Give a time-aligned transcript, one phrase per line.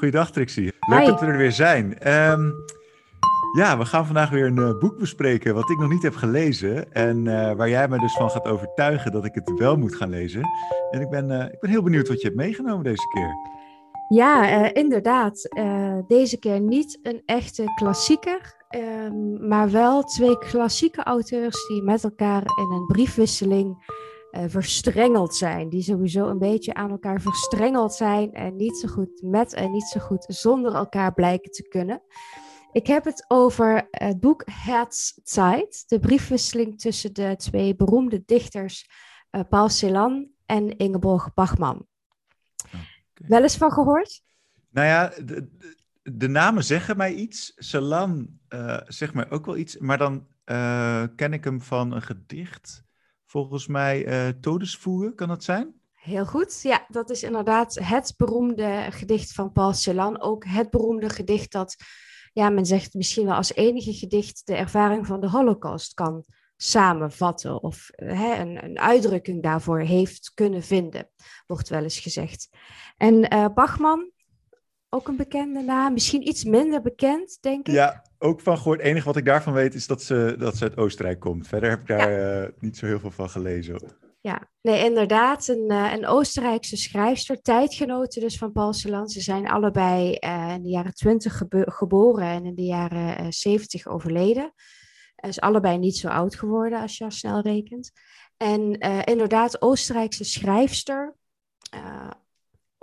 [0.00, 0.72] Goeiedag Trixie.
[0.88, 1.98] Leuk dat we er weer zijn.
[1.98, 2.50] Ehm,
[3.56, 6.92] ja, we gaan vandaag weer een uh, boek bespreken wat ik nog niet heb gelezen.
[6.92, 10.10] En uh, waar jij me dus van gaat overtuigen dat ik het wel moet gaan
[10.10, 10.42] lezen.
[10.90, 13.34] En ik ben, uh, ik ben heel benieuwd wat je hebt meegenomen deze keer.
[14.08, 15.48] Ja, inderdaad.
[16.06, 18.54] deze keer niet een echte klassieker.
[18.68, 23.98] Ehm, maar wel twee klassieke auteurs die met elkaar in een briefwisseling
[24.32, 25.68] uh, verstrengeld zijn.
[25.68, 29.86] Die sowieso een beetje aan elkaar verstrengeld zijn en niet zo goed met en niet
[29.86, 32.02] zo goed zonder elkaar blijken te kunnen.
[32.72, 38.90] Ik heb het over het boek Herzzeit, de briefwisseling tussen de twee beroemde dichters
[39.30, 41.86] uh, Paul Celan en Ingeborg Bachmann.
[42.66, 42.86] Okay.
[43.14, 44.22] Wel eens van gehoord?
[44.70, 45.48] Nou ja, de,
[46.02, 47.52] de namen zeggen mij iets.
[47.56, 50.26] Celan uh, zegt mij ook wel iets, maar dan
[51.16, 52.84] ken ik hem van een gedicht
[53.30, 55.74] volgens mij uh, Todesvoer, kan dat zijn?
[55.92, 60.20] Heel goed, ja, dat is inderdaad het beroemde gedicht van Paul Celan.
[60.20, 61.76] Ook het beroemde gedicht dat,
[62.32, 66.24] ja, men zegt misschien wel als enige gedicht de ervaring van de Holocaust kan
[66.56, 71.10] samenvatten of hè, een, een, uitdrukking daarvoor heeft kunnen vinden,
[71.46, 72.48] wordt wel eens gezegd.
[72.96, 74.10] En uh, Bachman,
[74.88, 77.74] ook een bekende naam, misschien iets minder bekend, denk ik.
[77.74, 78.78] Ja, ook van gehoord.
[78.78, 81.48] Het enige wat ik daarvan weet is dat ze, dat ze uit Oostenrijk komt.
[81.48, 83.80] Verder heb ik daar eh, niet zo heel veel van gelezen.
[84.20, 85.48] Ja, nee, inderdaad.
[85.48, 89.08] Een, uh, een Oostenrijkse schrijfster, tijdgenoten dus van Paul Celan.
[89.08, 94.52] Ze zijn allebei uh, in de jaren twintig geboren en in de jaren zeventig overleden.
[95.16, 97.92] Ze is allebei niet zo oud geworden als je al snel rekent.
[98.36, 101.16] En inderdaad, Oostenrijkse schrijfster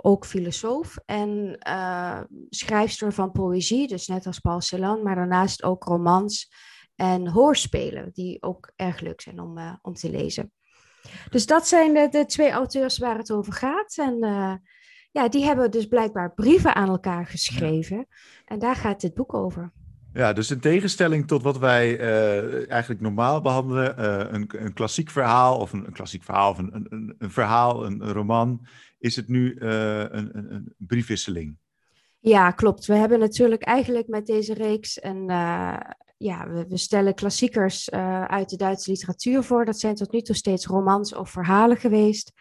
[0.02, 5.84] ook filosoof en uh, schrijfster van poëzie, dus net als Paul Celan, maar daarnaast ook
[5.84, 6.52] romans
[6.94, 10.52] en hoorspelen, die ook erg leuk zijn om, uh, om te lezen.
[11.30, 13.96] Dus dat zijn de, de, twee auteurs waar het over gaat.
[13.96, 14.54] En uh,
[15.10, 18.06] ja, die hebben dus blijkbaar brieven aan elkaar geschreven.
[18.44, 19.72] En daar gaat dit boek over.
[20.12, 21.98] Ja, dus in tegenstelling tot wat wij
[22.66, 24.04] eigenlijk normaal behandelen,
[24.34, 28.12] een, een klassiek verhaal of een, een klassiek verhaal of een, een, een verhaal, een
[28.12, 28.66] roman,
[28.98, 31.58] is het nu uh, een, een, een, briefwisseling.
[32.20, 32.86] Ja, klopt.
[32.86, 35.30] We hebben natuurlijk eigenlijk met deze reeks een.
[35.30, 35.80] Uh,
[36.16, 39.64] ja, we, we, stellen klassiekers uh, uit de Duitse literatuur voor.
[39.64, 42.32] Dat zijn tot nu toe steeds romans of verhalen geweest.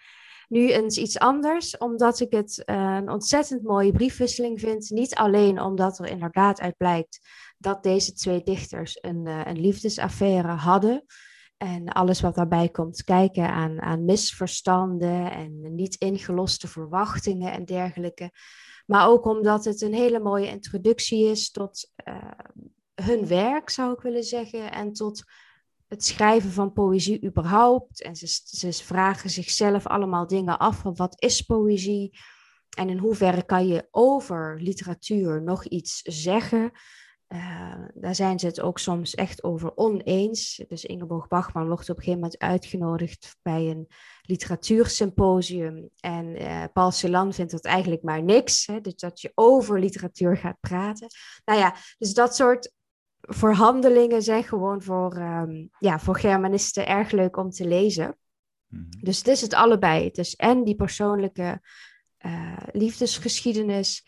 [0.48, 4.90] Nu eens iets anders, omdat ik het een ontzettend mooie briefwisseling vind.
[4.90, 7.20] Niet alleen omdat er inderdaad uit blijkt
[7.58, 11.06] dat deze twee dichters een, een liefdesaffaire hadden.
[11.58, 18.32] En alles wat daarbij komt kijken aan, aan misverstanden en niet ingeloste verwachtingen en dergelijke.
[18.86, 22.32] Maar ook omdat het een hele mooie introductie is tot uh,
[22.96, 24.72] hun werk, zou ik willen zeggen.
[24.72, 25.24] En tot
[25.88, 28.02] het schrijven van poëzie überhaupt.
[28.02, 32.18] En ze, ze vragen zichzelf allemaal dingen af van wat is poëzie?
[32.78, 36.72] En in hoeverre kan je over literatuur nog iets zeggen?
[37.34, 40.64] Uh, daar zijn ze het ook soms echt over oneens.
[40.68, 43.88] Dus Ingeborg Bachman wordt op een gegeven moment uitgenodigd bij een
[44.22, 45.90] literatuursymposium.
[46.00, 48.66] En uh, Paul Celan vindt dat eigenlijk maar niks.
[48.66, 48.82] Hè?
[48.82, 51.08] Dus dat je over literatuur gaat praten.
[51.46, 52.72] Nou ja, dus dat soort
[53.20, 58.18] verhandelingen zijn gewoon voor, um, ja, voor Germanisten erg leuk om te lezen.
[58.68, 59.04] Mm -hmm.
[59.04, 60.06] Dus het is het allebei.
[60.06, 61.62] Het is en die persoonlijke
[62.26, 64.06] uh, liefdesgeschiedenis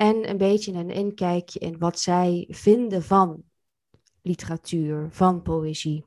[0.00, 3.42] en een beetje een inkijkje in wat zij vinden van
[4.22, 6.04] literatuur, van poëzie.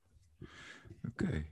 [1.08, 1.24] Oké.
[1.24, 1.52] Okay.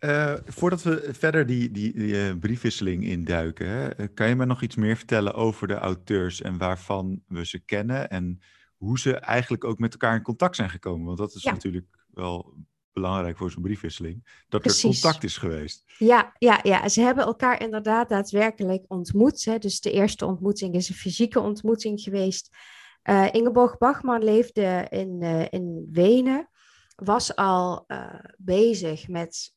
[0.00, 4.44] Uh, voordat we verder die, die, die uh, briefwisseling induiken, hè, eh, kan je me
[4.44, 8.40] nog iets meer vertellen over de auteurs en waarvan we ze kennen en
[8.76, 11.06] hoe ze eigenlijk ook met elkaar in contact zijn gekomen?
[11.06, 11.52] Want dat is ja.
[11.52, 12.54] natuurlijk wel
[13.00, 14.82] belangrijk voor zo'n briefwisseling, dat Precies.
[14.82, 15.84] er contact is geweest.
[15.98, 19.44] Ja, ja, ja, ze hebben elkaar inderdaad daadwerkelijk ontmoet.
[19.44, 19.58] Hè.
[19.58, 22.56] Dus de eerste ontmoeting is een fysieke ontmoeting geweest.
[23.04, 26.48] Uh, Ingeborg Bachmann leefde in, uh, in Wenen,
[26.96, 29.56] was al uh, bezig met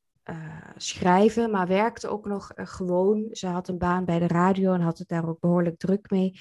[0.76, 3.28] schrijven, maar werkte ook nog gewoon.
[3.32, 6.40] Ze had een baan bij de radio en had het daar ook behoorlijk druk mee.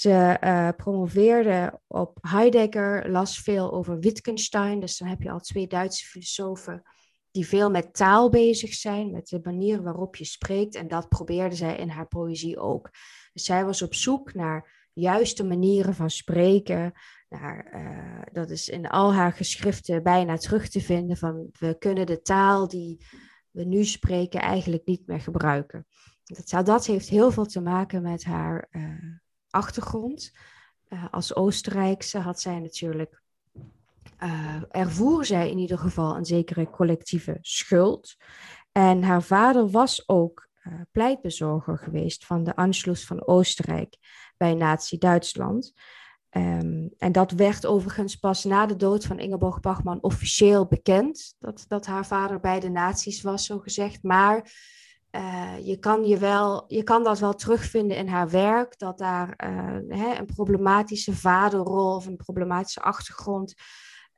[0.00, 4.80] Ze uh, promoveerde op Heidegger, las veel over Wittgenstein.
[4.80, 6.82] Dus dan heb je al twee Duitse filosofen
[7.30, 10.74] die veel met taal bezig zijn, met de manier waarop je spreekt.
[10.74, 12.90] En dat probeerde zij in haar poëzie ook.
[13.32, 16.92] Dus zij was op zoek naar juiste manieren van spreken.
[17.28, 21.16] Naar, uh, dat is in al haar geschriften bijna terug te vinden.
[21.16, 23.06] Van we kunnen de taal die
[23.50, 25.86] we nu spreken eigenlijk niet meer gebruiken.
[26.24, 28.82] Dat, dat heeft heel veel te maken met haar uh,
[29.50, 30.32] achtergrond.
[30.88, 33.22] Uh, als Oostenrijkse had zij natuurlijk,
[34.22, 38.16] uh, ervoer zij in ieder geval een zekere collectieve schuld.
[38.72, 40.48] En haar vader was ook
[40.92, 43.96] pleitbezorger geweest van de Anschluss van Oostenrijk
[44.36, 45.72] bij Nazi-Duitsland.
[46.30, 51.64] Ehm, en dat werd overigens pas na de dood van Ingeborg Bachmann officieel bekend, dat,
[51.68, 54.02] dat haar vader bij de nazi's was, zo gezegd.
[54.02, 54.52] Maar
[55.16, 59.44] uh, je, kan je, wel, je kan dat wel terugvinden in haar werk, dat daar
[59.44, 63.54] uh, hè, een problematische vaderrol of een problematische achtergrond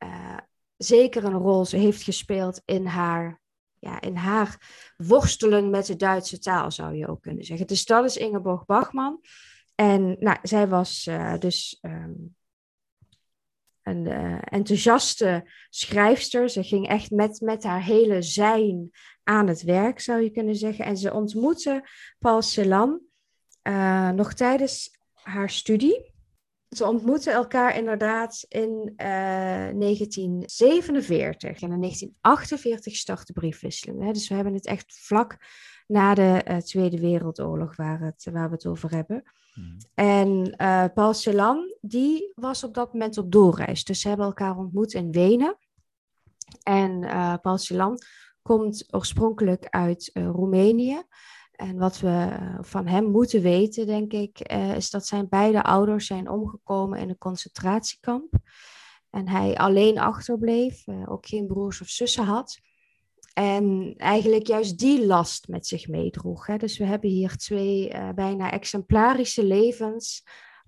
[0.04, 0.36] uh,
[0.76, 3.40] zeker een rol heeft gespeeld in haar,
[3.78, 7.66] ja, in haar worstelen met de Duitse taal, zou je ook kunnen zeggen.
[7.66, 9.20] Dus dat is Ingeborg Bachmann.
[9.74, 12.36] En nou, zij was dus um,
[13.82, 14.06] een
[14.40, 16.48] enthousiaste schrijfster.
[16.48, 18.90] Ze ging echt met, met haar hele zijn
[19.24, 20.84] aan het werk, zou je kunnen zeggen.
[20.84, 21.88] En ze ontmoette
[22.18, 23.00] Paul Celan
[23.62, 26.10] uh, nog tijdens haar studie.
[26.68, 31.62] Ze ontmoetten elkaar inderdaad in 1947.
[31.62, 34.02] En in 1948 startte de briefwisseling.
[34.02, 34.12] Hè?
[34.12, 35.36] Dus we hebben het echt vlak
[35.86, 39.22] na de Tweede Wereldoorlog waar, het, waar we het over hebben.
[39.54, 39.76] Mm.
[39.94, 40.54] En
[40.94, 43.84] Paul Celan, die was op dat moment op doorreis.
[43.84, 45.58] Dus ze hebben elkaar ontmoet in Wenen.
[46.62, 47.00] En
[47.42, 47.98] Paul Celan
[48.42, 51.02] komt oorspronkelijk uit uh, Roemenië.
[51.52, 54.40] En wat we van hem moeten weten, denk ik,
[54.76, 58.34] is dat zijn beide ouders zijn omgekomen in een concentratiekamp.
[59.10, 62.58] En hij alleen achterbleef, ook geen broers of zussen had.
[63.32, 66.46] En eigenlijk juist die last met zich meedroeg.
[66.46, 66.56] Hè.
[66.56, 70.22] Dus we hebben hier twee bijna exemplarische levens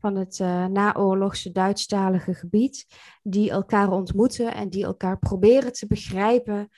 [0.04, 2.86] van het uh, naoorlogse Duitsstalige gebied,
[3.22, 6.68] die elkaar ontmoeten en die elkaar proberen te begrijpen.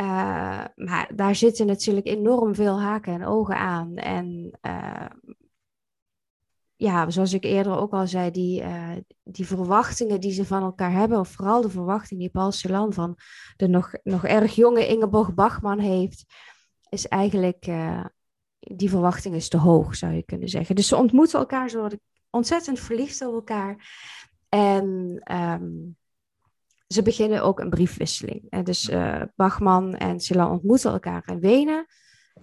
[0.00, 3.96] Uh, maar daar zitten natuurlijk enorm veel haken en ogen aan.
[3.96, 4.58] En
[6.76, 10.92] ja, zoals ik eerder ook al zei, die, uh, die verwachtingen die ze van elkaar
[10.92, 13.16] hebben, of vooral de verwachting die Paul Celan van
[13.56, 16.24] de nog, nog erg jonge Ingeborg Bachman heeft,
[16.88, 18.04] is eigenlijk, uh,
[18.58, 20.74] die verwachting is te hoog, zou je kunnen zeggen.
[20.74, 22.00] Dus ze ontmoeten elkaar, ze worden
[22.30, 23.88] ontzettend verliefd op elkaar.
[24.48, 24.84] En
[25.32, 25.96] um,
[26.86, 28.46] ze beginnen ook een briefwisseling.
[28.48, 31.86] En dus uh, Bachman en Celan ontmoeten elkaar in Wenen.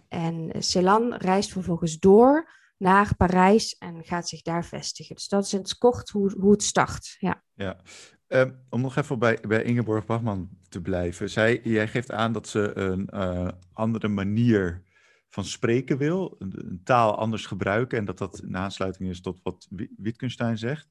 [0.07, 5.15] En Celan reist vervolgens door naar Parijs en gaat zich daar vestigen.
[5.15, 7.15] Dus dat is in het kort hoe, hoe het start.
[7.19, 7.43] Ja.
[7.53, 7.79] ja.
[8.27, 11.29] Um, om nog even bij, bij Ingeborg Bachman te blijven.
[11.29, 14.83] Zij, jij geeft aan dat ze een uh, andere manier
[15.29, 19.39] van spreken wil, een, een, taal anders gebruiken en dat dat een aansluiting is tot
[19.43, 19.67] wat
[19.97, 20.87] Wittgenstein zegt.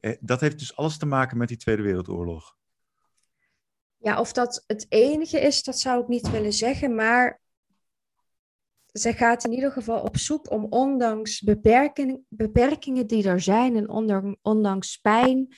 [0.00, 2.56] Eh, dat heeft dus alles te maken met die Tweede Wereldoorlog.
[4.02, 7.40] Ja, of dat het enige is, dat zou ik niet willen zeggen, maar
[8.86, 13.88] zij gaat in ieder geval op zoek om, ondanks beperking, beperkingen die er zijn en
[14.42, 15.54] ondanks pijn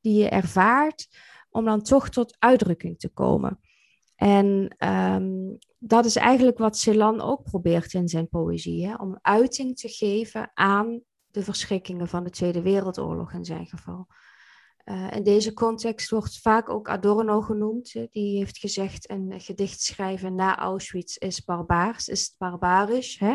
[0.00, 1.08] die je ervaart,
[1.50, 3.60] om dan toch tot uitdrukking te komen.
[4.14, 8.94] En um, dat is eigenlijk wat Celan ook probeert in zijn poëzie, hè?
[8.94, 14.06] om uiting te geven aan de verschrikkingen van de Tweede Wereldoorlog in zijn geval.
[14.90, 17.92] Uh, in deze context wordt vaak ook Adorno genoemd.
[18.10, 23.18] Die heeft gezegd: een gedicht schrijven na Auschwitz is barbaars, is barbarisch.
[23.18, 23.34] Hè?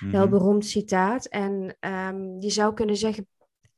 [0.00, 1.26] Mm Heel beroemd citaat.
[1.26, 3.28] En um, je zou kunnen zeggen: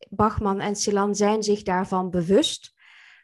[0.08, 2.72] Bachman en Celan zijn zich daarvan bewust.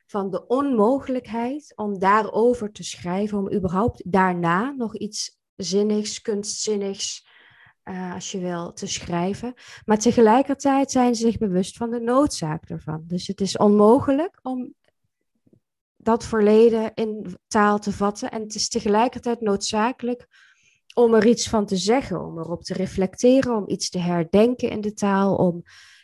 [0.06, 7.28] Van de onmogelijkheid om daarover te schrijven, om überhaupt daarna nog iets zinnigs, kunstzinnigs
[7.84, 9.54] uh, als je wil, te schrijven.
[9.84, 13.04] Maar tegelijkertijd zijn ze zich bewust van de noodzaak ervan.
[13.06, 14.74] Dus het is onmogelijk om
[15.96, 18.30] dat verleden in taal te vatten.
[18.30, 20.26] En het is tegelijkertijd noodzakelijk
[20.94, 24.80] om er iets van te zeggen, om erop te reflecteren, om iets te herdenken in
[24.80, 25.62] de taal, om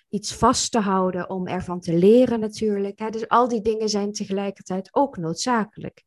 [0.08, 3.12] iets vast te houden, om ervan te leren natuurlijk.
[3.12, 6.04] Dus al die dingen zijn tegelijkertijd ook noodzakelijk.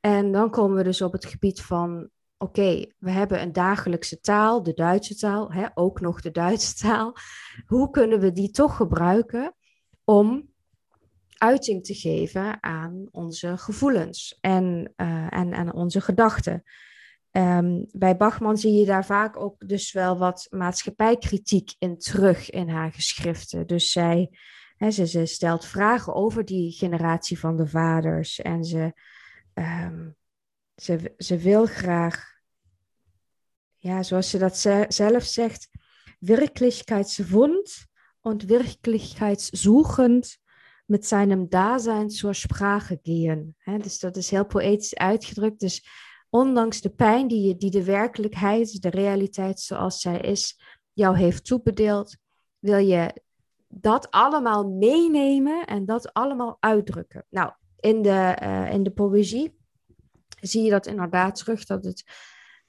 [0.00, 4.62] En dan komen we dus op het gebied van oké, we hebben een dagelijkse taal,
[4.62, 7.16] de Duitse taal, hè, ook nog de Duitse taal.
[7.66, 9.54] Hoe kunnen we die toch gebruiken
[10.04, 10.54] om
[11.38, 16.62] uiting te geven aan onze gevoelens en, uh, en, en onze gedachten?
[17.30, 22.68] Um, bij Bachman zie je daar vaak ook dus wel wat maatschappijkritiek in terug in
[22.68, 23.66] haar geschriften.
[23.66, 24.30] Dus zij,
[24.90, 28.92] ze, stelt vragen over die generatie van de vaders en ze...
[29.54, 30.16] Um,
[30.76, 32.34] ze, ze wil graag,
[33.76, 35.68] ja, zoals ze dat ze, zelf zegt,
[36.18, 37.86] Wirklichkeitswund
[38.20, 40.38] und Wirklichkeitssuchend
[40.86, 43.54] met zijn Dasein zur Sprache gehen.
[43.58, 45.60] He, dus dat is heel poëtisch uitgedrukt.
[45.60, 45.86] Dus
[46.30, 50.60] ondanks de pijn die, je, die de werkelijkheid, de realiteit zoals zij is,
[50.92, 52.16] jou heeft toebedeeld,
[52.58, 53.22] wil je
[53.68, 57.24] dat allemaal meenemen en dat allemaal uitdrukken.
[57.28, 59.55] Nou, in de, uh, in de poëzie
[60.40, 62.04] zie je dat inderdaad terug, dat het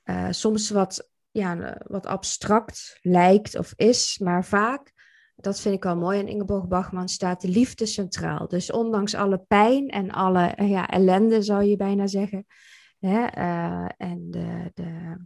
[0.04, 4.94] uh, soms wat ja, wat abstract lijkt of is, maar vaak,
[5.36, 8.48] dat vind ik wel mooi, in Ingeborg Bachman staat de liefde centraal.
[8.48, 12.46] Dus ondanks alle pijn en alle ja, ellende, zou je bijna zeggen,
[13.00, 15.18] hè, uh, en de, de,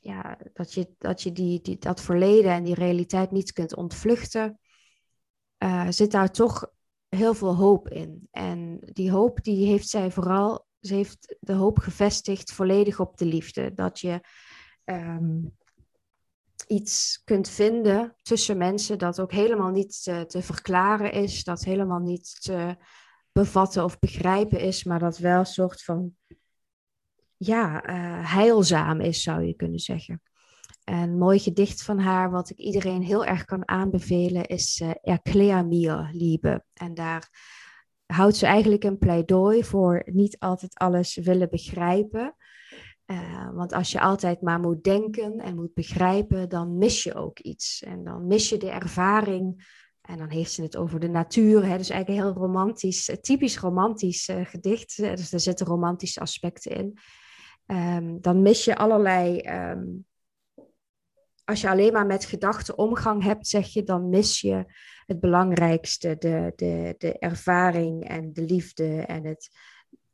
[0.00, 4.58] ja, dat je, dat, je die, die, dat verleden en die realiteit niet kunt ontvluchten,
[5.58, 6.70] uh, zit daar toch
[7.08, 8.28] heel veel hoop in.
[8.30, 13.24] En die hoop die heeft zij vooral, ze heeft de hoop gevestigd volledig op de
[13.24, 13.74] liefde.
[13.74, 14.20] Dat je
[14.84, 15.56] um,
[16.66, 21.98] iets kunt vinden tussen mensen dat ook helemaal niet te, te, verklaren is, dat helemaal
[21.98, 22.76] niet te
[23.32, 26.16] bevatten of begrijpen is, maar dat wel een soort van
[27.36, 30.22] ja, uh, heilzaam is, zou je kunnen zeggen.
[30.84, 35.66] Een mooi gedicht van haar, wat ik iedereen heel erg kan aanbevelen, is uh, Erklär
[35.66, 36.64] mir, Liebe.
[36.72, 37.30] En daar
[38.12, 42.36] houdt ze eigenlijk een pleidooi voor niet altijd alles willen begrijpen.
[43.06, 47.38] Uh, want als je altijd maar moet denken en moet begrijpen, dan mis je ook
[47.38, 47.82] iets.
[47.82, 49.66] En dan mis je de ervaring.
[50.00, 51.64] En dan heeft ze het over de natuur.
[51.64, 51.76] Hè?
[51.76, 54.96] Dus eigenlijk een heel romantisch, typisch romantisch uh, gedicht.
[54.96, 56.98] Dus er zitten romantische aspecten in.
[57.66, 60.06] Um, dan mis je allerlei um,
[61.48, 64.64] als je alleen maar met gedachten omgang hebt, zeg je, dan mis je
[65.06, 69.50] het belangrijkste, de, de, de ervaring en de liefde en het,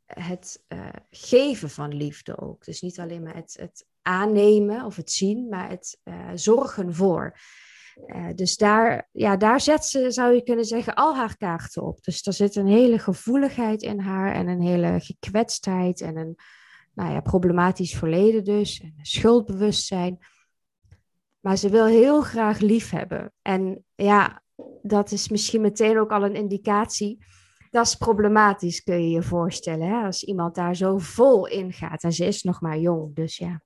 [0.05, 2.65] het uh, geven van liefde ook.
[2.65, 7.37] Dus niet alleen maar het, het aannemen of het zien, maar het uh, zorgen voor.
[8.07, 12.03] Uh, dus daar, ja, daar zet ze, zou je kunnen zeggen, al haar kaarten op.
[12.03, 16.35] Dus er zit een hele gevoeligheid in haar en een hele gekwetstheid en een
[16.93, 20.19] nou ja, problematisch verleden dus, en schuldbewustzijn.
[21.45, 23.31] Maar ze wil heel graag lief hebben.
[23.41, 24.41] En ja,
[24.81, 27.25] dat is misschien meteen ook al een indicatie.
[27.71, 29.87] Dat is problematisch, kun je je voorstellen.
[29.87, 30.05] Hè?
[30.05, 32.03] Als iemand daar zo vol in gaat.
[32.03, 33.61] En ze is nog maar jong, dus ja.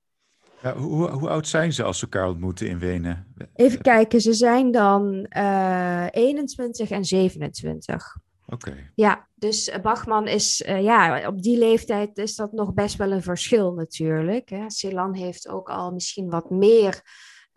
[0.61, 3.33] ja hoe, hoe oud zijn ze als ze elkaar ontmoeten in Wenen?
[3.53, 8.17] Even kijken, ze zijn dan uh, eh, 21 en 27.
[8.47, 8.91] Oké.
[8.95, 13.23] Ja, dus Bachman is, uh, ja, op die leeftijd is dat nog best wel een
[13.23, 14.49] verschil natuurlijk.
[14.49, 14.69] Hè.
[14.69, 17.01] Celan heeft ook al misschien wat meer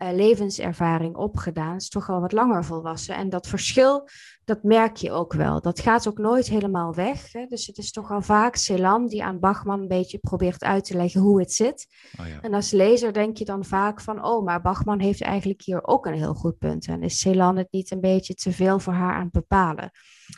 [0.03, 3.15] uh, levenservaring opgedaan, is toch al wat langer volwassen.
[3.15, 4.09] En dat verschil,
[4.45, 5.61] dat merk je ook wel.
[5.61, 7.31] Dat gaat ook nooit helemaal weg.
[7.31, 7.45] Hè?
[7.45, 10.97] Dus het is toch al vaak Celan die aan Bachman een beetje probeert uit te
[10.97, 11.87] leggen hoe het zit.
[12.19, 12.41] Oh ja.
[12.41, 16.05] En als lezer denk je dan vaak van, oh, maar Bachman heeft eigenlijk hier ook
[16.05, 16.87] een heel goed punt.
[16.87, 19.91] En is Celan het niet een beetje te veel voor haar aan het bepalen?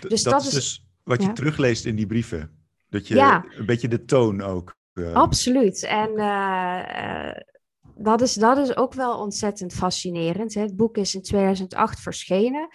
[0.08, 2.64] dus dat, dat is dus wat je terugleest in die brieven.
[2.90, 3.46] Dat je ja.
[3.58, 4.76] een beetje de toon ook.
[4.94, 5.14] Uh...
[5.14, 5.84] Absoluut.
[5.84, 7.30] En uh,
[7.98, 10.54] dat is, dat is ook wel ontzettend fascinerend.
[10.54, 10.62] Hè.
[10.62, 12.68] Het boek is in 2008 verschenen.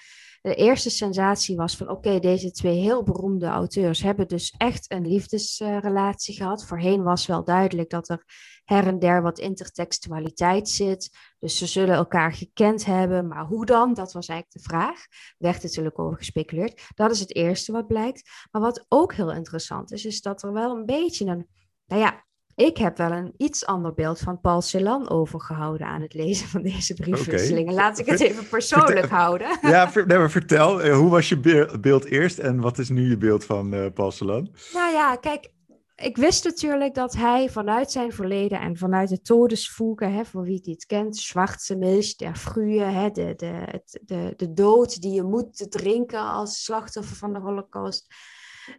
[0.43, 5.07] De eerste sensatie was van oké, deze twee heel beroemde auteurs hebben dus echt een
[5.07, 6.65] liefdesrelatie gehad.
[6.65, 8.25] Voorheen was wel duidelijk dat er
[8.65, 11.11] her en der wat intertextualiteit zit.
[11.39, 13.95] Dus ze zullen elkaar gekend hebben, maar hoe dan?
[13.95, 15.07] Dat was eigenlijk de vraag.
[15.39, 16.83] Werd natuurlijk over gespeculeerd.
[16.95, 18.31] Dat is het eerste wat blijkt.
[18.51, 21.47] Maar wat ook heel interessant is, is dat er wel een beetje een,
[21.87, 22.25] nou ja,
[22.61, 26.63] ik heb wel een iets ander beeld van Paul Celan overgehouden aan het lezen van
[26.63, 27.75] deze briefwisselingen.
[27.75, 29.49] Laat ik het even persoonlijk houden.
[29.63, 33.17] Ja, nee, maar vertel, eh, hoe was je beeld eerst en wat is nu je
[33.17, 34.51] beeld van uh, Paul Celan?
[34.73, 35.53] Nou ja, kijk,
[35.97, 40.57] ik wist natuurlijk dat hij vanuit zijn verleden en vanuit de todesvoeken, hè, voor wie
[40.57, 45.23] het niet kent, zwarte milch, der frühe, hè, de, de, de, de dood die je
[45.23, 48.07] moet drinken als slachtoffer van de holocaust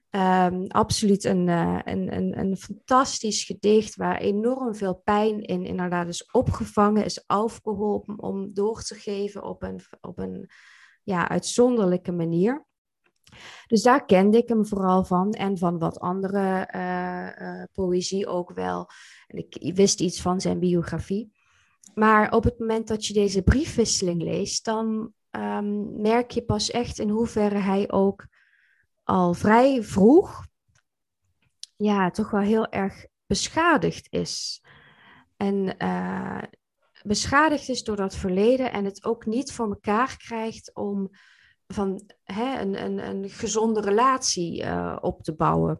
[0.09, 6.07] Um, absoluut een, uh, een, een, een fantastisch gedicht waar enorm veel pijn in inderdaad
[6.07, 10.49] is opgevangen, is afgeholpen om door te geven op een, op een
[11.03, 12.65] ja, uitzonderlijke manier.
[13.67, 18.53] Dus daar kende ik hem vooral van en van wat andere uh, uh, poëzie ook
[18.53, 18.89] wel.
[19.27, 21.31] En ik wist iets van zijn biografie.
[21.93, 26.99] Maar op het moment dat je deze briefwisseling leest, dan um, merk je pas echt
[26.99, 28.27] in hoeverre hij ook
[29.11, 30.45] al vrij vroeg
[31.75, 34.63] ja, toch wel heel erg beschadigd is.
[35.37, 36.41] En uh,
[37.03, 41.09] beschadigd is door dat verleden en het ook niet voor elkaar krijgt om
[41.67, 45.79] van hè, een, een, een gezonde relatie uh, op te bouwen.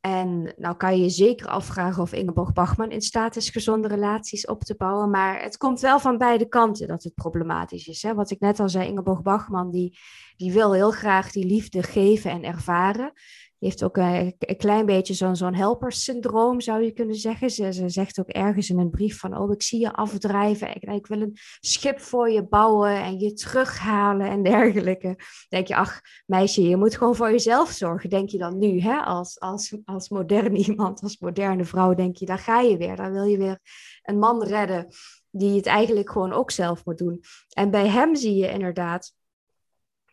[0.00, 4.46] En nou kan je je zeker afvragen of Ingeborg Bachman in staat is gezonde relaties
[4.46, 5.10] op te bouwen.
[5.10, 8.02] Maar het komt wel van beide kanten dat het problematisch is.
[8.02, 8.14] Hè?
[8.14, 9.98] Wat ik net al zei, Ingeborg Bachman die,
[10.36, 13.12] die wil heel graag die liefde geven en ervaren
[13.58, 17.50] heeft ook een, klein beetje zo'n zo'n helpersyndroom, zou je kunnen zeggen.
[17.50, 20.74] Ze, ze, zegt ook ergens in een brief van, oh, ik zie je afdrijven.
[20.74, 25.18] Ik, ik wil een schip voor je bouwen en je terughalen en dergelijke.
[25.48, 28.80] Denk je, ach, meisje, je moet gewoon voor jezelf zorgen, denk je dan nu.
[28.80, 28.96] Hè?
[28.96, 32.96] Als, als, als moderne iemand, als moderne vrouw, denk je, daar ga je weer.
[32.96, 33.58] Dan wil je weer
[34.02, 34.86] een man redden
[35.30, 37.20] die het eigenlijk gewoon ook zelf moet doen.
[37.48, 39.12] En bij hem zie je inderdaad,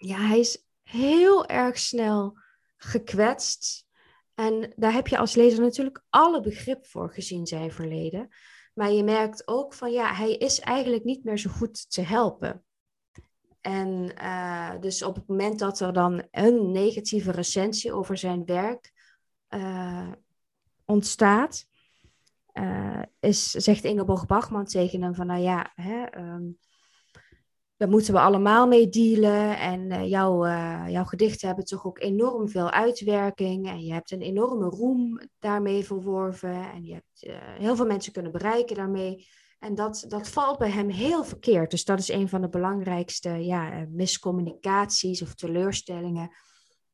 [0.05, 2.38] ja, hij is heel erg snel
[2.77, 3.86] gekwetst.
[4.36, 8.29] En daar heb je als lezer natuurlijk alle begrip voor gezien zijn verleden.
[8.74, 12.63] Maar je merkt ook van ja, hij is eigenlijk niet meer zo goed te helpen.
[13.62, 18.91] En uh, dus op het moment dat er dan een negatieve recensie over zijn werk
[19.50, 20.12] uh,
[20.86, 21.65] ontstaat,
[22.53, 26.57] uh, is, zegt Ingeborg Bachman tegen hem van nou ja, hè, um,
[27.77, 29.57] daar moeten we allemaal mee dealen.
[29.57, 33.67] En uh, jouw, uh, jouw gedichten hebben toch ook enorm veel uitwerking.
[33.67, 36.71] En je hebt een enorme roem daarmee verworven.
[36.71, 39.27] En je hebt uh, heel veel mensen kunnen bereiken daarmee.
[39.59, 41.71] En dat, dat valt bij hem heel verkeerd.
[41.71, 46.35] Dus dat is een van de belangrijkste ja, miscommunicaties of teleurstellingen.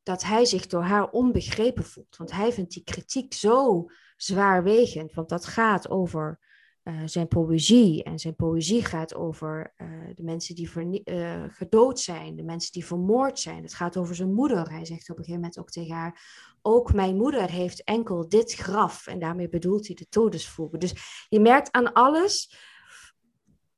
[0.03, 2.17] Dat hij zich door haar onbegrepen voelt.
[2.17, 5.13] Want hij vindt die kritiek zo zwaarwegend.
[5.13, 6.39] Want dat gaat over
[6.89, 8.03] uh, zijn poëzie.
[8.03, 10.69] En zijn poëzie gaat over uh, de mensen die
[11.05, 13.63] uh, gedood zijn, de mensen die vermoord zijn.
[13.63, 14.69] Het gaat over zijn moeder.
[14.69, 16.21] Hij zegt op een gegeven moment ook tegen haar:
[16.61, 19.07] Ook mijn moeder heeft enkel dit graf.
[19.07, 20.79] En daarmee bedoelt hij de todesvoegen.
[20.79, 22.57] Dus je merkt aan alles.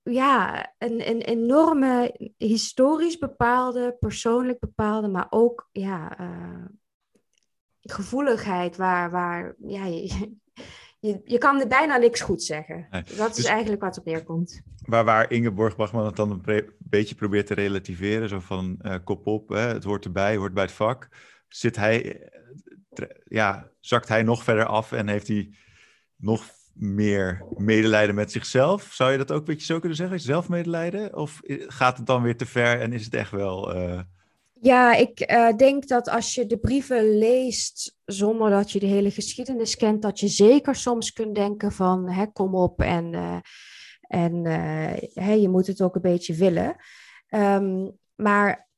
[0.03, 6.17] Ja, een, een enorme historisch bepaalde, persoonlijk bepaalde, maar ook ja,
[7.81, 9.85] gevoeligheid waar, waar ja,
[11.01, 12.87] je, je kan er bijna niks goed zeggen.
[12.91, 13.03] Nee.
[13.17, 14.61] Dat is dus, eigenlijk wat op neerkomt.
[14.85, 19.27] Waar, waar Ingeborg Bachman het dan een beetje probeert te relativeren, zo van uh, kop
[19.27, 21.09] op, hè, het hoort erbij, hoort bij het vak.
[21.47, 22.29] Zit hij,
[23.23, 25.53] ja, zakt hij nog verder af en heeft hij
[26.15, 28.83] nog meer medelijden met zichzelf?
[28.83, 30.19] Zou je dat ook een beetje zo kunnen zeggen?
[30.19, 31.15] Zelfmedelijden?
[31.15, 33.75] Of gaat het dan weer te ver en is het echt wel...
[33.75, 33.99] Uh,
[34.61, 39.11] ja, ik uh, denk dat als je de brieven leest zonder dat je de hele
[39.11, 43.37] geschiedenis kent, dat je zeker soms kunt denken van hè, kom op en, uh,
[44.01, 44.45] en
[45.15, 46.75] uh, je moet het ook een beetje willen.
[47.29, 48.69] Um, maar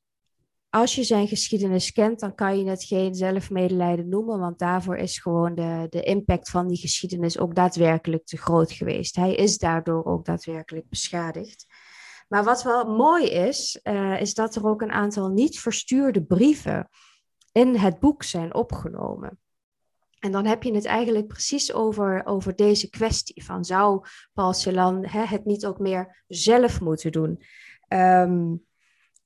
[0.70, 5.18] als je zijn geschiedenis kent, dan kan je het geen zelfmedelijden noemen, want daarvoor is
[5.18, 9.16] gewoon de, de impact van die geschiedenis ook daadwerkelijk te groot geweest.
[9.16, 11.66] Hij is daardoor ook daadwerkelijk beschadigd.
[12.28, 16.88] Maar wat wel mooi is, uh, is dat er ook een aantal niet verstuurde brieven
[17.52, 19.38] in het boek zijn opgenomen.
[20.18, 25.06] En dan heb je het eigenlijk precies over, over deze kwestie van zou Paul Celan
[25.06, 27.42] hè, het niet ook meer zelf moeten doen?
[27.88, 28.64] Um,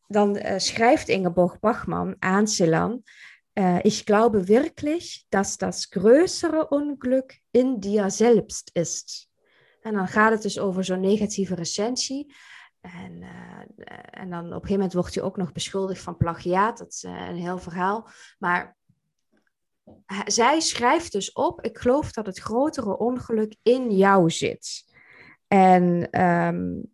[0.06, 3.02] dan uh, schrijft Ingeborg Bachmann aan Celan,
[3.58, 9.28] uh, ich glaube wirklich, dass das größere Unglück in dir selbst ist.
[9.82, 12.34] En dan gaat het dus over zo'n negatieve recensie.
[12.80, 13.60] En, uh,
[14.10, 16.78] en dan op een gegeven moment wordt hij ook nog beschuldigd van plagiaat.
[16.78, 18.08] Dat is uh, een heel verhaal.
[18.38, 18.76] Maar
[20.24, 24.84] zij schrijft dus op: Ik geloof dat het grotere ongeluk in jou zit.
[25.46, 26.92] En um,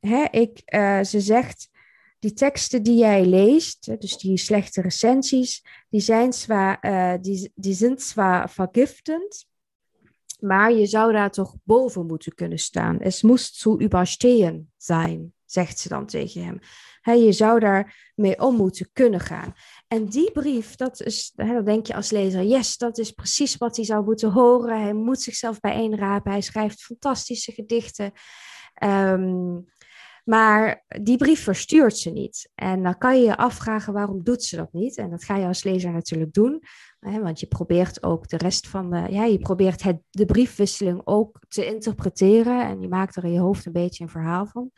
[0.00, 0.62] hè, ik,
[1.06, 1.68] ze zegt:
[2.18, 6.80] Die teksten die jij leest, dus die slechte recensies, die zijn zwaar,
[7.20, 9.46] die, die zijn zwaar vergiftend.
[10.40, 12.96] Maar je zou daar toch boven moeten kunnen staan.
[13.00, 16.58] Het moest zu überstehen zijn, zegt ze dan tegen hem.
[17.00, 19.54] He, je zou daar mee om moeten kunnen gaan.
[19.88, 23.76] En die brief, dat is, dan denk je als lezer, yes, dat is precies wat
[23.76, 24.82] hij zou moeten horen.
[24.82, 26.32] Hij moet zichzelf bijeenrapen.
[26.32, 28.12] Hij schrijft fantastische gedichten.
[28.84, 29.64] Um,
[30.24, 32.50] maar die brief verstuurt ze niet.
[32.54, 34.96] En dan kan je je afvragen waarom doet ze dat niet.
[34.96, 36.62] En dat ga je als lezer natuurlijk doen.
[36.98, 39.06] Hè, want je probeert ook de rest van de.
[39.10, 42.66] Ja, je probeert het, de briefwisseling ook te interpreteren.
[42.66, 44.70] En je maakt er in je hoofd een beetje een verhaal van.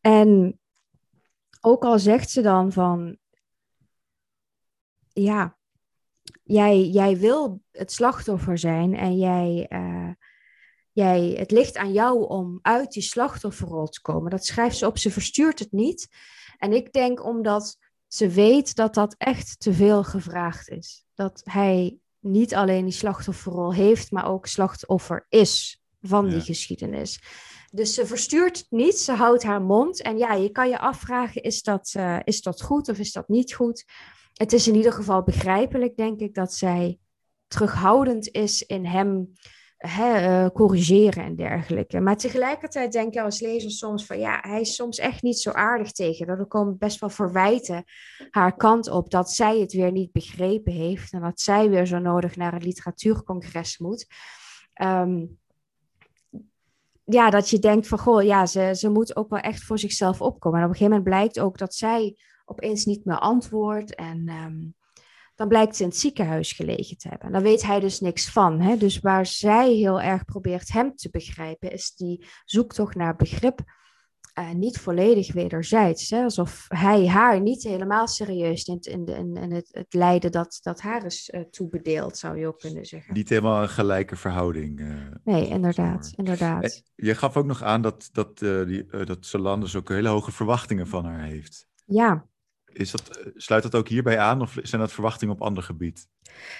[0.00, 0.58] En
[1.60, 3.18] ook al zegt ze dan van.
[5.12, 5.56] Ja,
[6.42, 9.66] jij, jij wil het slachtoffer zijn en jij.
[9.68, 10.10] Uh,
[10.98, 14.30] jij, het ligt aan jou om uit die slachtofferrol te komen.
[14.30, 16.08] Dat schrijft ze op, ze verstuurt het niet.
[16.56, 21.04] En ik denk omdat ze weet dat dat echt te veel gevraagd is.
[21.14, 27.22] Dat hij niet alleen die slachtofferrol heeft, maar ook slachtoffer is van die geschiedenis.
[27.70, 30.02] Dus ze verstuurt het niet, ze houdt haar mond.
[30.02, 33.28] En ja, je kan je afvragen, is dat, uh, is dat goed of is dat
[33.28, 33.84] niet goed?
[34.32, 36.98] Het is in ieder geval begrijpelijk, denk ik, dat zij
[37.46, 39.32] terughoudend is in hem
[39.78, 42.00] uh, corrigeren en dergelijke.
[42.00, 45.50] Maar tegelijkertijd denk je als lezer soms van ja, hij is soms echt niet zo
[45.50, 46.26] aardig tegen.
[46.26, 47.84] Dat er komen best wel verwijten
[48.30, 51.98] haar kant op dat zij het weer niet begrepen heeft en dat zij weer zo
[51.98, 54.06] nodig naar een literatuurcongres moet.
[54.82, 55.38] Um,
[57.04, 60.20] ja, dat je denkt van goh, ja, ze, ze moet ook wel echt voor zichzelf
[60.20, 60.58] opkomen.
[60.58, 64.74] En op een gegeven moment blijkt ook dat zij opeens niet meer antwoordt en um,
[65.38, 67.32] dan blijkt ze in het ziekenhuis gelegen te hebben.
[67.32, 68.60] Daar weet hij dus niks van.
[68.60, 68.76] Hè?
[68.76, 73.60] Dus waar zij heel erg probeert hem te begrijpen, is die zoektocht naar begrip
[74.38, 76.10] uh, niet volledig wederzijds.
[76.10, 76.22] Hè?
[76.22, 80.58] Alsof hij haar niet helemaal serieus neemt in, de, in, in het, het, lijden dat,
[80.62, 83.14] dat haar is uh, toebedeeld, zou je ook kunnen zeggen.
[83.14, 84.80] Niet helemaal een gelijke verhouding.
[84.80, 86.12] Uh, nee, inderdaad.
[86.16, 86.82] inderdaad.
[86.94, 91.04] Je gaf ook nog aan dat, dat, die, dat Solandes ook hele hoge verwachtingen van
[91.04, 91.68] haar heeft.
[91.84, 92.26] Ja.
[92.78, 96.08] Is dat, sluit dat ook hierbij aan of zijn dat verwachtingen op ander gebied?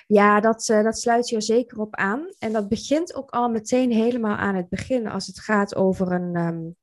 [0.07, 2.33] Ja, dat, dat sluit hier zeker op aan.
[2.39, 6.37] En dat begint ook al meteen helemaal aan het begin als het gaat over een,
[6.37, 6.77] um,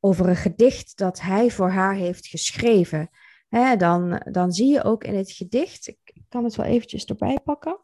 [0.00, 3.10] over een gedicht dat hij voor haar heeft geschreven.
[3.48, 7.38] Hè, dan, dan zie je ook in het gedicht, ik kan het wel eventjes erbij
[7.44, 7.80] pakken.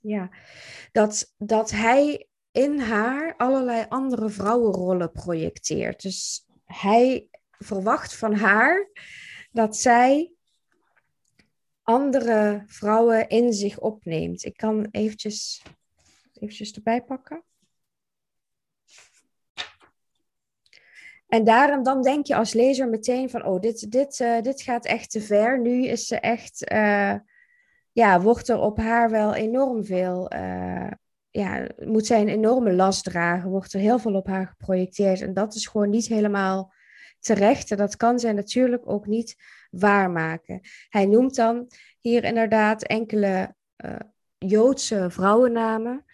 [0.00, 0.30] Ja,
[0.92, 6.02] dat, dat hij in haar allerlei andere vrouwenrollen projecteert.
[6.02, 8.90] Dus hij verwacht van haar
[9.50, 10.32] dat zij
[11.82, 14.44] andere vrouwen in zich opneemt.
[14.44, 15.62] Ik kan eventjes,
[16.32, 17.44] eventjes erbij pakken.
[21.28, 24.84] En daarom dan denk je als lezer meteen van, oh, dit, dit, uh, dit gaat
[24.84, 25.60] echt te ver.
[25.60, 27.14] Nu is ze echt, uh,
[27.92, 30.90] ja, wordt er op haar wel enorm veel, uh,
[31.36, 33.50] ja, moet zij een enorme last dragen.
[33.50, 35.20] Wordt er heel veel op haar geprojecteerd.
[35.20, 36.72] En dat is gewoon niet helemaal
[37.20, 37.70] terecht.
[37.70, 39.36] En dat kan zij natuurlijk ook niet
[39.70, 40.60] waarmaken.
[40.88, 41.66] Hij noemt dan
[42.00, 43.54] hier inderdaad enkele
[44.38, 46.04] Joodse vrouwennamen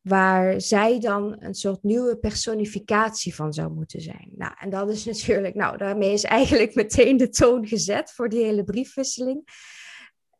[0.00, 4.28] waar zij dan een soort nieuwe personificatie van zou moeten zijn.
[4.36, 8.44] Nou, en dat is natuurlijk, nou, daarmee is eigenlijk meteen de toon gezet voor die
[8.44, 9.42] hele briefwisseling.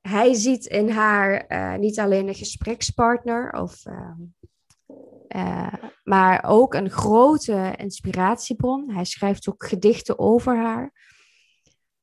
[0.08, 4.10] Hij ziet in haar uh, niet alleen een gesprekspartner, of, uh,
[5.28, 8.90] uh, maar ook een grote inspiratiebron.
[8.90, 10.92] Hij schrijft ook gedichten over haar.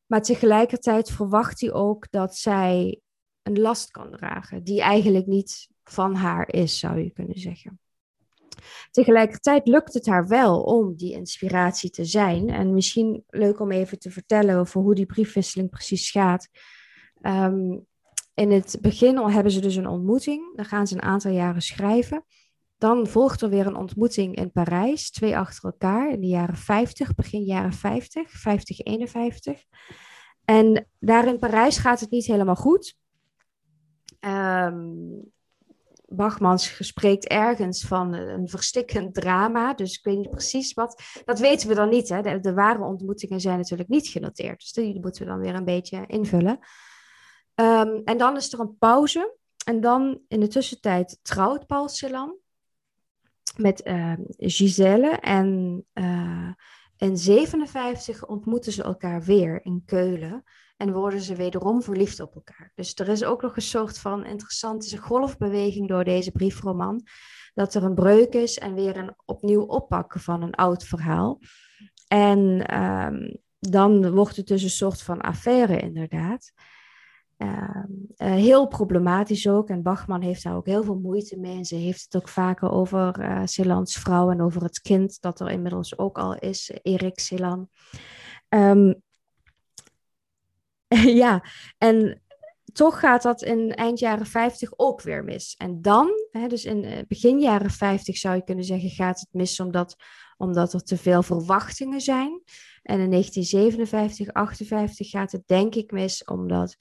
[0.06, 3.00] Maar tegelijkertijd verwacht hij ook dat zij
[3.42, 7.80] een last kan dragen, die eigenlijk niet van haar is, zou je kunnen zeggen.
[8.92, 12.50] Tegelijkertijd lukt het haar wel om die inspiratie te zijn.
[12.50, 16.50] En misschien leuk om even te vertellen over hoe die briefwisseling precies gaat.
[17.22, 17.90] Um,
[18.34, 20.56] in het begin hebben ze dus een ontmoeting.
[20.56, 22.26] Dan gaan ze een aantal jaren schrijven.
[22.78, 27.16] Dan volgt er weer een ontmoeting in Parijs, twee achter elkaar in de jaren 50,
[27.16, 29.64] begin jaren 50, 50, 51.
[30.46, 32.96] En daar in Parijs gaat het niet helemaal goed.
[34.20, 35.32] Um,
[36.08, 39.74] Bachmans spreekt ergens van een verstikkend drama.
[39.74, 41.02] Dus ik weet niet precies wat.
[41.26, 42.10] Dat weten we dan niet.
[42.10, 42.22] Hè?
[42.22, 44.60] De, de ware ontmoetingen zijn natuurlijk niet genoteerd.
[44.60, 46.60] Dus die moeten we dan weer een beetje invullen.
[47.62, 49.36] Um, en dan is er een pauze.
[49.66, 52.36] En dan in de tussentijd trouwt Paul Celan
[53.58, 55.10] met uh, Giselle.
[55.10, 56.52] En uh,
[56.98, 60.44] in 57 ontmoeten ze elkaar weer in Keulen.
[60.78, 62.72] En worden ze wederom verliefd op elkaar.
[62.76, 67.02] Dus er is ook nog een soort van interessante golfbeweging door deze briefroman.
[67.54, 71.40] Dat er een breuk is en weer een opnieuw oppakken van een oud verhaal.
[72.08, 72.40] En
[72.82, 76.54] um, dan wordt het dus een soort van affaire, inderdaad.
[77.42, 77.84] Uh,
[78.18, 79.70] uh, heel problematisch ook.
[79.70, 81.58] En Bachman heeft daar ook heel veel moeite mee.
[81.58, 85.40] En ze heeft het ook vaker over uh, Celans vrouw en over het kind dat
[85.40, 87.70] er inmiddels ook al is, Erik Celan.
[88.50, 89.02] Um,
[91.24, 91.44] ja,
[91.78, 92.22] en
[92.74, 95.56] toch gaat dat in eind jaren 50 ook weer mis.
[95.58, 99.30] En dan, hè, dus in eh, begin jaren 50 zou je kunnen zeggen, gaat het
[99.32, 99.96] mis omdat,
[100.38, 102.42] omdat er te veel verwachtingen zijn.
[102.84, 106.76] En in 1957, 58 gaat het denk ik mis omdat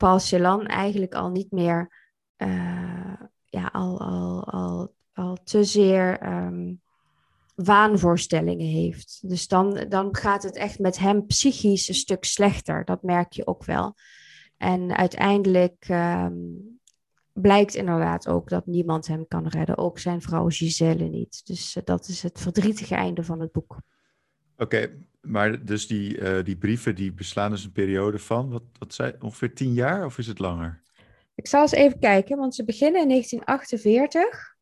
[0.00, 1.92] Paul Celan eigenlijk al niet meer,
[2.36, 6.80] uh, ja, al, al, al, al te zeer um,
[7.54, 9.28] waanvoorstellingen heeft.
[9.28, 12.84] Dus dan, dan gaat het echt met hem psychisch een stuk slechter.
[12.84, 13.94] Dat merk je ook wel.
[14.56, 16.80] En uiteindelijk um,
[17.32, 19.78] blijkt inderdaad ook dat niemand hem kan redden.
[19.78, 21.46] Ook zijn vrouw Giselle niet.
[21.46, 23.76] Dus uh, dat is het verdrietige einde van het boek.
[24.60, 28.94] Oké, maar dus die, uh, die brieven die beslaan dus een periode van, wat, wat
[28.94, 30.82] zei, ongeveer tien jaar of is het langer?
[31.34, 34.56] Ik zal eens even kijken, want ze beginnen in 1948.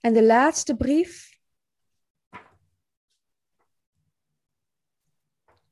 [0.00, 1.38] En de laatste brief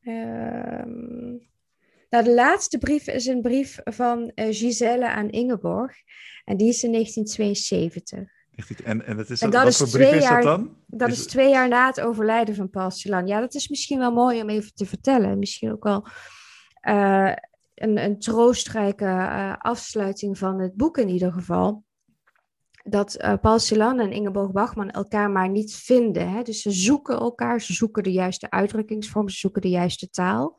[0.06, 1.30] Ehm,
[2.10, 5.96] nou, de laatste brief is een brief van uh, Giselle aan Ingeborg.
[6.44, 8.35] En die is in 1972.
[8.84, 10.76] En, en, dat is, en dat is voor brief is dat dan?
[10.86, 13.26] Dat is, twee jaar na het overlijden van Paul Celan.
[13.26, 15.38] Ja, dat is misschien wel mooi om even te vertellen.
[15.38, 16.06] Misschien ook wel
[16.88, 17.32] uh,
[17.74, 21.84] een, een troostrijke uh, afsluiting van het boek in ieder geval
[22.84, 26.30] dat uh, Paul Celan en Ingeborg Bachman elkaar maar niet vinden.
[26.30, 26.42] Hè?
[26.42, 30.58] Dus ze zoeken elkaar, ze zoeken de juiste uitdrukkingsvorm, ze zoeken de juiste taal.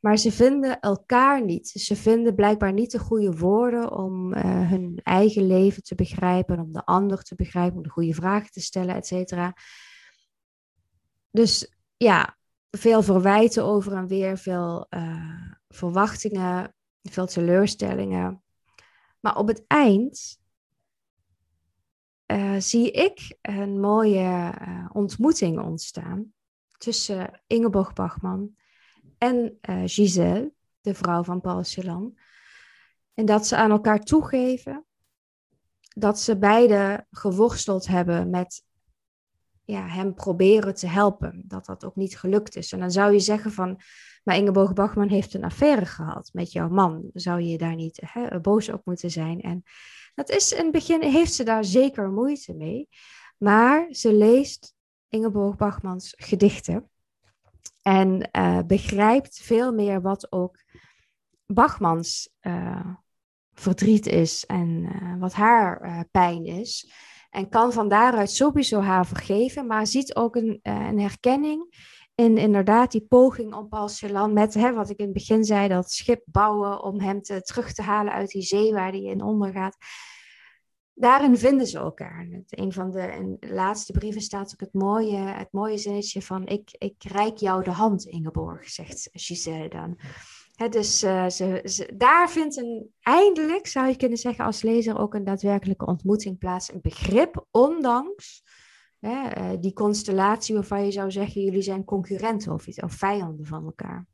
[0.00, 1.68] Maar ze vinden elkaar niet.
[1.68, 6.72] Ze vinden blijkbaar niet de goede woorden om uh, hun eigen leven te begrijpen, om
[6.72, 9.56] de ander te begrijpen, om de goede vragen te stellen, et cetera.
[11.30, 12.36] Dus ja,
[12.70, 18.42] veel verwijten over en weer, veel uh, verwachtingen, veel teleurstellingen.
[19.20, 20.38] Maar op het eind
[22.26, 24.52] uh, zie ik een mooie
[24.92, 26.32] ontmoeting ontstaan
[26.78, 28.58] tussen Ingeborg Bachman
[29.20, 32.18] en uh, Giselle, de vrouw van Paul Celan.
[33.14, 34.84] En dat ze aan elkaar toegeven
[35.94, 38.64] dat ze beide geworsteld hebben met
[39.64, 41.42] ja, hem proberen te helpen.
[41.46, 42.72] Dat dat ook niet gelukt is.
[42.72, 43.80] En dan zou je zeggen van,
[44.24, 47.10] maar Ingeborg Bachman heeft een affaire gehad met jouw man.
[47.12, 49.40] Zou je daar niet hè, boos op moeten zijn?
[49.40, 49.62] En
[50.14, 52.88] dat is in het begin, heeft ze daar zeker moeite mee.
[53.38, 54.74] Maar ze leest
[55.08, 56.90] Ingeborg Bachmans gedichten.
[57.82, 60.58] En uh, begrijpt veel meer wat ook
[61.46, 62.86] Bachmans uh,
[63.52, 66.92] verdriet is en uh, wat haar pijn is.
[67.30, 72.90] En kan van daaruit sowieso haar vergeven, maar ziet ook een, een herkenning in inderdaad
[72.90, 73.88] die poging om Paul
[74.28, 77.72] met, hè, wat ik in het begin zei, dat schip bouwen om hem te, terug
[77.72, 79.76] te halen uit die zee waar hij in ondergaat
[81.00, 82.28] daarin vinden ze elkaar.
[82.48, 87.04] Een van de, laatste brieven staat ook het mooie, het mooie zinnetje van ik, ik
[87.04, 89.98] reik jou de hand, Ingeborg, zegt Giselle dan.
[90.70, 95.14] dus uh, ze, ze, daar vindt een, eindelijk, zou je kunnen zeggen als lezer, ook
[95.14, 96.72] een daadwerkelijke ontmoeting plaats.
[96.72, 98.42] Een begrip, ondanks
[99.00, 104.06] uh, die constellatie waarvan je zou zeggen, jullie zijn concurrenten of, of vijanden van elkaar.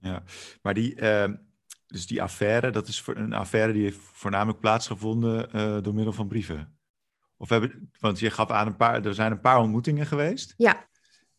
[0.00, 0.22] Ja,
[0.62, 1.34] maar die, ehm,
[1.96, 6.28] dus die affaire, dat is een affaire die heeft voornamelijk plaatsgevonden uh, door middel van
[6.28, 6.78] brieven.
[7.36, 10.54] Of hebben, want je gaf aan een paar, er zijn een paar ontmoetingen geweest.
[10.56, 10.88] Ja.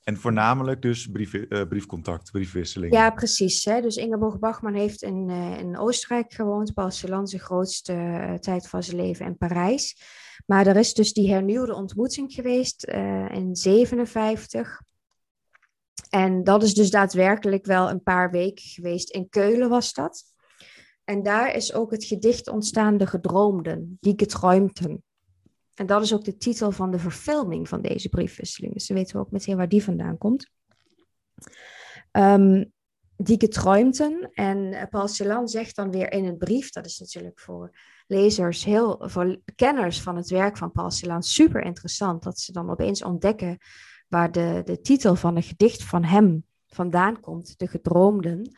[0.04, 2.94] En voornamelijk dus brief, uh, briefcontact, briefwisseling.
[2.94, 3.66] Ja, precies.
[3.66, 3.82] Hè?
[3.82, 8.98] Dus Ingeborg Bachman heeft in, uh, in Oostenrijk gewoond, Celan zijn grootste tijd van zijn
[8.98, 10.02] leven in Parijs.
[10.46, 12.84] Maar er is dus die hernieuwde ontmoeting geweest
[13.32, 14.82] in 57.
[16.10, 19.10] En dat is dus daadwerkelijk wel een paar weken geweest.
[19.10, 20.24] In Keulen was dat.
[21.08, 25.04] En daar is ook het gedicht ontstaan, De Gedroomden, Die Geträumten.
[25.74, 28.74] En dat is ook de titel van de verfilming van deze briefwisseling.
[28.74, 30.50] Dus we weten ook meteen waar die vandaan komt.
[32.12, 32.72] Um,
[33.18, 34.30] die Geträumten.
[34.34, 38.64] En eh, Paul Celan zegt dan weer in een brief, dat is natuurlijk voor lezers,
[38.64, 43.04] heel, voor kenners van het werk van Paul Celan super interessant, dat ze dan opeens
[43.04, 43.58] ontdekken
[44.08, 48.58] waar de, de titel van een gedicht van hem vandaan komt, De Gedroomden.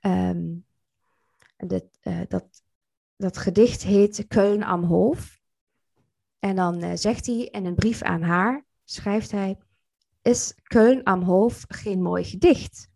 [0.00, 0.66] Um,
[1.66, 2.62] dat, uh, dat,
[3.16, 5.40] dat gedicht heet Köln am Hof.
[6.38, 9.58] En dan uh, zegt hij in een brief aan haar, schrijft hij,
[10.22, 12.88] is Köln am Hof geen mooi gedicht?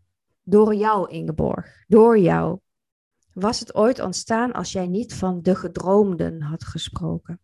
[0.42, 2.58] Door jou, Ingeborg, door jou.
[3.32, 7.40] Was het ooit ontstaan als jij niet van de gedroomden had gesproken?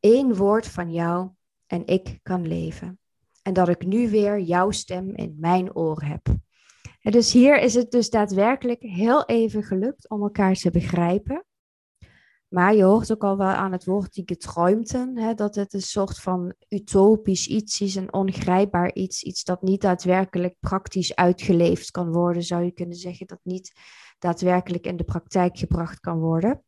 [0.00, 1.30] Eén woord van jou
[1.66, 2.98] en ik kan leven.
[3.42, 6.26] En dat ik nu weer jouw stem in mijn oor heb
[7.10, 11.44] dus hier is het dus daadwerkelijk heel even gelukt om elkaar te begrijpen.
[12.48, 15.82] Maar je hoort ook al wel aan het woord die geträumten, hè, dat het een
[15.82, 22.12] soort van utopisch iets is, een ongrijpbaar iets, iets dat niet daadwerkelijk praktisch uitgeleefd kan
[22.12, 23.72] worden, zou je kunnen zeggen, dat niet
[24.18, 26.62] daadwerkelijk in de praktijk gebracht kan worden.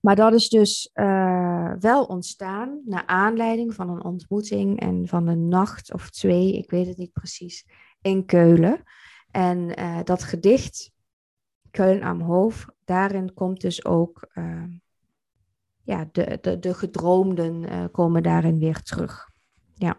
[0.00, 5.48] Maar dat is dus uh, wel ontstaan naar aanleiding van een ontmoeting en van een
[5.48, 7.66] nacht of twee, ik weet het niet precies,
[8.00, 8.82] in Keulen.
[9.34, 10.92] En uh, dat gedicht,
[11.70, 14.64] Köln am Hof, daarin komt dus ook, uh,
[15.82, 19.28] ja, de, de, de gedroomden uh, komen daarin weer terug.
[19.74, 19.98] Ja.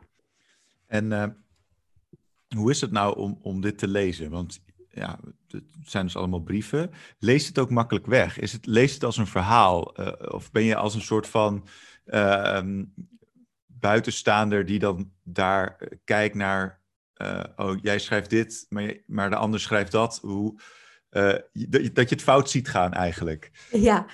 [0.88, 1.36] En
[2.56, 4.30] hoe is het nou om, om dit te lezen?
[4.30, 6.91] Want ja, het zijn dus allemaal brieven.
[7.19, 8.39] Leest het ook makkelijk weg?
[8.39, 9.82] Is het, leest het als een verhaal?
[10.32, 11.67] of ben je als een soort van
[12.06, 12.84] ehm,
[13.65, 16.84] buitenstaander die dan daar kijkt naar
[17.21, 20.19] uh, oh, jij schrijft dit, maar, maar de ander schrijft dat.
[20.21, 20.60] Hoe,
[21.12, 21.34] uh,
[21.93, 23.51] dat je het fout ziet gaan eigenlijk.
[23.71, 24.06] Ja,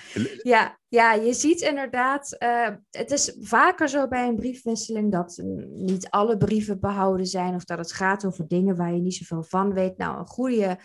[0.42, 5.42] ja, ja je ziet inderdaad, uh, het is vaker zo bij een briefwisseling dat
[5.74, 9.44] niet alle brieven behouden zijn of dat het gaat over dingen waar je niet zoveel
[9.44, 9.98] van weet.
[9.98, 10.78] Nou, een goede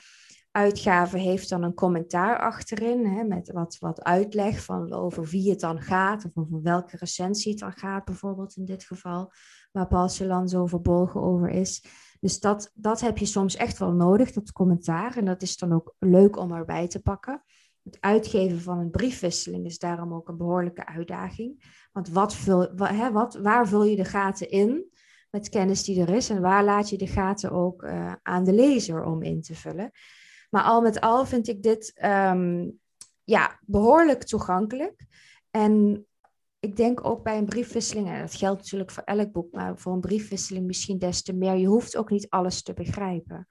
[0.50, 5.61] uitgave heeft dan een commentaar achterin hè, met wat, wat uitleg van over wie het
[5.61, 9.33] dan gaat of over welke recensie het dan gaat, bijvoorbeeld in dit geval,
[9.72, 11.85] waar Paul Celan zo verbolgen over is.
[12.20, 15.16] Dus dat, dat heb je soms echt wel nodig, dat commentaar.
[15.16, 17.42] En dat is dan ook leuk om erbij te pakken.
[17.83, 21.64] Het uitgeven van een briefwisseling is daarom ook een behoorlijke uitdaging.
[21.92, 24.90] Want wat vul, hè, wat, waar vul je de gaten in
[25.31, 26.31] met kennis die er is?
[26.31, 29.90] En waar laat je de gaten ook uh, aan de lezer om in te vullen?
[30.50, 32.70] Maar al met al vind ik dit ehm,
[33.24, 35.07] ja, behoorlijk toegankelijk.
[35.50, 36.07] En
[36.66, 39.92] ik denk ook bij een briefwisseling, en dat geldt natuurlijk voor elk boek, maar voor
[39.92, 41.55] een briefwisseling misschien des te meer.
[41.55, 43.48] Je hoeft ook niet alles te begrijpen.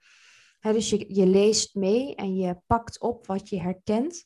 [0.60, 4.26] dus je, je leest mee en je pakt op wat je herkent.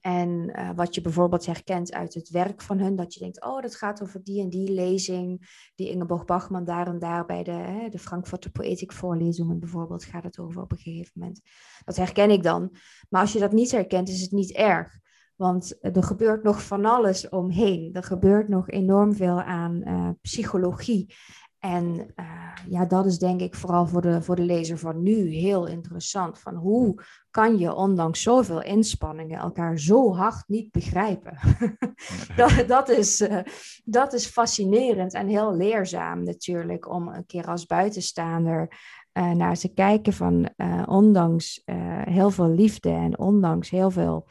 [0.00, 3.62] En uh, wat je bijvoorbeeld herkent uit het werk van hun, dat je denkt, oh,
[3.62, 7.50] dat gaat over die en die lezing, die Ingeborg Bachman daar en daar bij de,
[7.50, 11.40] hè, de Frankfurter Poëtik voorlezingen bijvoorbeeld, gaat het over op een gegeven moment.
[11.84, 12.76] Dat herken ik dan.
[13.08, 14.98] Maar als je dat niet herkent, is het niet erg.
[15.40, 17.90] Want er gebeurt nog van alles omheen.
[17.92, 21.14] Er gebeurt nog enorm veel aan uh, psychologie.
[21.58, 25.28] En uh, ja, dat is denk ik vooral voor de, voor de lezer van nu
[25.28, 26.38] heel interessant.
[26.38, 31.38] Van hoe kan je ondanks zoveel inspanningen elkaar zo hard niet begrijpen?
[32.36, 33.38] dat, dat, is, uh,
[33.84, 38.78] dat is fascinerend en heel leerzaam natuurlijk om een keer als buitenstaander
[39.12, 40.48] uh, naar te kijken van
[40.86, 41.62] ondanks
[42.04, 44.26] heel veel liefde en ondanks heel veel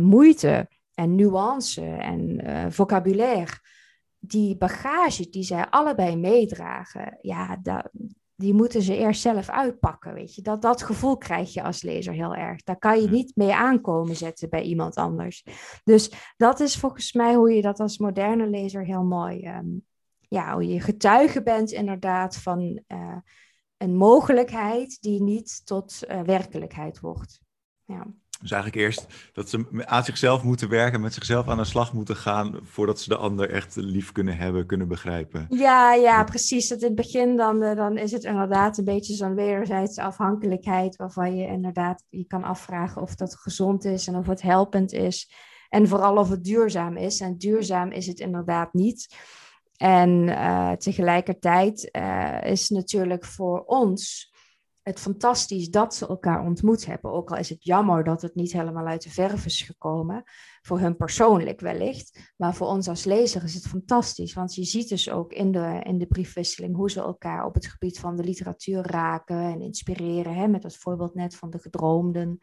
[0.00, 3.58] moeite en nuance en vocabulaire
[4.18, 7.90] die bagage die zij allebei meedragen, ja, dat,
[8.34, 10.42] die moeten ze eerst zelf uitpakken, weet je.
[10.42, 12.62] Dat, dat gevoel krijg je als lezer heel erg.
[12.62, 15.44] Daar kan je niet mee aankomen zetten bij iemand anders.
[15.84, 19.48] Dus dat is volgens mij hoe je dat als moderne lezer heel mooi...
[19.48, 19.88] Um,
[20.28, 23.16] ja, hoe je getuige bent inderdaad van uh,
[23.76, 27.40] een mogelijkheid die niet tot uh, werkelijkheid wordt.
[27.84, 28.06] Ja.
[28.40, 32.16] Dus eigenlijk eerst dat ze aan zichzelf moeten werken, met zichzelf aan de slag moeten
[32.16, 35.46] gaan, voordat ze de ander echt lief kunnen hebben, kunnen begrijpen.
[35.48, 36.68] Ja, ja, precies.
[36.68, 40.96] Dat in het begin dan, eh, dan is het inderdaad een beetje zo'n wederzijdse afhankelijkheid,
[40.96, 45.32] waarvan je inderdaad je kan afvragen of dat gezond is en of het helpend is.
[45.68, 47.20] En vooral of het duurzaam is.
[47.20, 49.14] En duurzaam is het inderdaad niet.
[49.76, 54.29] En uh, tegelijkertijd uh, is natuurlijk voor ons
[54.82, 57.12] het fantastisch dat ze elkaar ontmoet hebben.
[57.12, 60.22] Ook al is het jammer dat het niet helemaal uit de verf is gekomen.
[60.62, 62.32] Voor hun persoonlijk wellicht.
[62.36, 64.34] Maar voor ons als lezer is het fantastisch.
[64.34, 67.66] Want je ziet dus ook in de, in de briefwisseling hoe ze elkaar op het
[67.66, 70.34] gebied van de literatuur raken en inspireren.
[70.34, 72.38] Hè, met dat voorbeeld net van de gedroomden.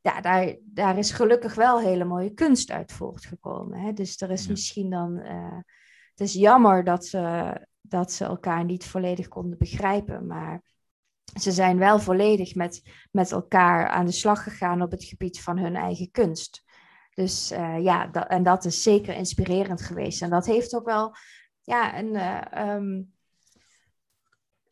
[0.00, 3.78] Ja, daar, daar is gelukkig wel hele mooie kunst uit voortgekomen.
[3.78, 3.92] Hè.
[3.92, 5.18] Dus er is misschien dan.
[5.18, 5.58] Uh,
[6.10, 10.26] het is jammer dat ze, dat ze elkaar niet volledig konden begrijpen.
[10.26, 10.62] Maar
[11.40, 15.58] ze zijn wel volledig met, met elkaar aan de slag gegaan op het gebied van
[15.58, 16.64] hun eigen kunst.
[17.14, 20.22] Dus uh, ja, dat, en dat is zeker inspirerend geweest.
[20.22, 21.14] En dat heeft ook wel
[21.62, 23.12] ja, een, uh, um,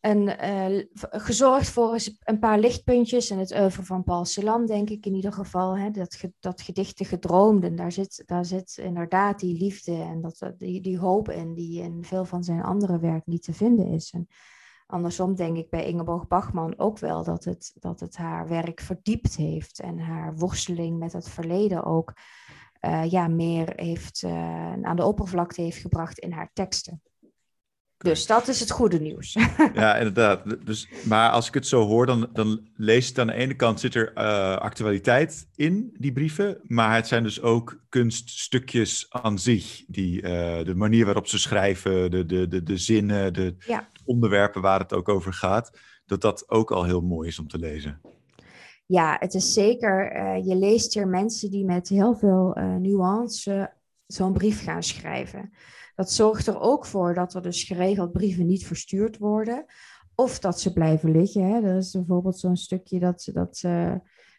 [0.00, 5.06] een, uh, gezorgd voor een paar lichtpuntjes in het oeuvre van Paul Celan, denk ik
[5.06, 5.78] in ieder geval.
[5.78, 10.52] Hè, dat, dat gedicht De Gedroomden, daar zit, daar zit inderdaad die liefde en dat,
[10.58, 14.10] die, die hoop in, die in veel van zijn andere werk niet te vinden is.
[14.10, 14.28] En,
[14.90, 19.36] andersom denk ik bij Ingeborg Bachman ook wel dat het, dat het haar werk verdiept
[19.36, 22.12] heeft en haar worsteling met het verleden ook
[22.80, 27.02] uh, ja, meer heeft, uh, aan de oppervlakte heeft gebracht in haar teksten.
[27.96, 29.32] Dus dat is het goede nieuws.
[29.74, 30.66] ja, inderdaad.
[30.66, 33.80] Dus, maar als ik het zo hoor, dan, dan lees het aan de ene kant
[33.80, 39.84] zit er uh, actualiteit in die brieven, maar het zijn dus ook kunststukjes aan zich.
[39.86, 44.80] Die, de manier waarop ze schrijven, de, de, de, de zinnen, de, ja onderwerpen waar
[44.80, 48.00] het ook over gaat, dat dat ook al heel mooi is om te lezen.
[48.86, 50.16] Ja, het is zeker.
[50.16, 53.74] Uh, je leest hier mensen die met heel veel uh, nuance
[54.06, 55.50] zo'n brief gaan schrijven.
[55.94, 59.64] Dat zorgt er ook voor dat er dus geregeld brieven niet verstuurd worden.
[60.14, 61.42] Of dat ze blijven liggen.
[61.42, 61.62] Hè.
[61.62, 63.94] Er is bijvoorbeeld zo'n stukje dat, dat, uh,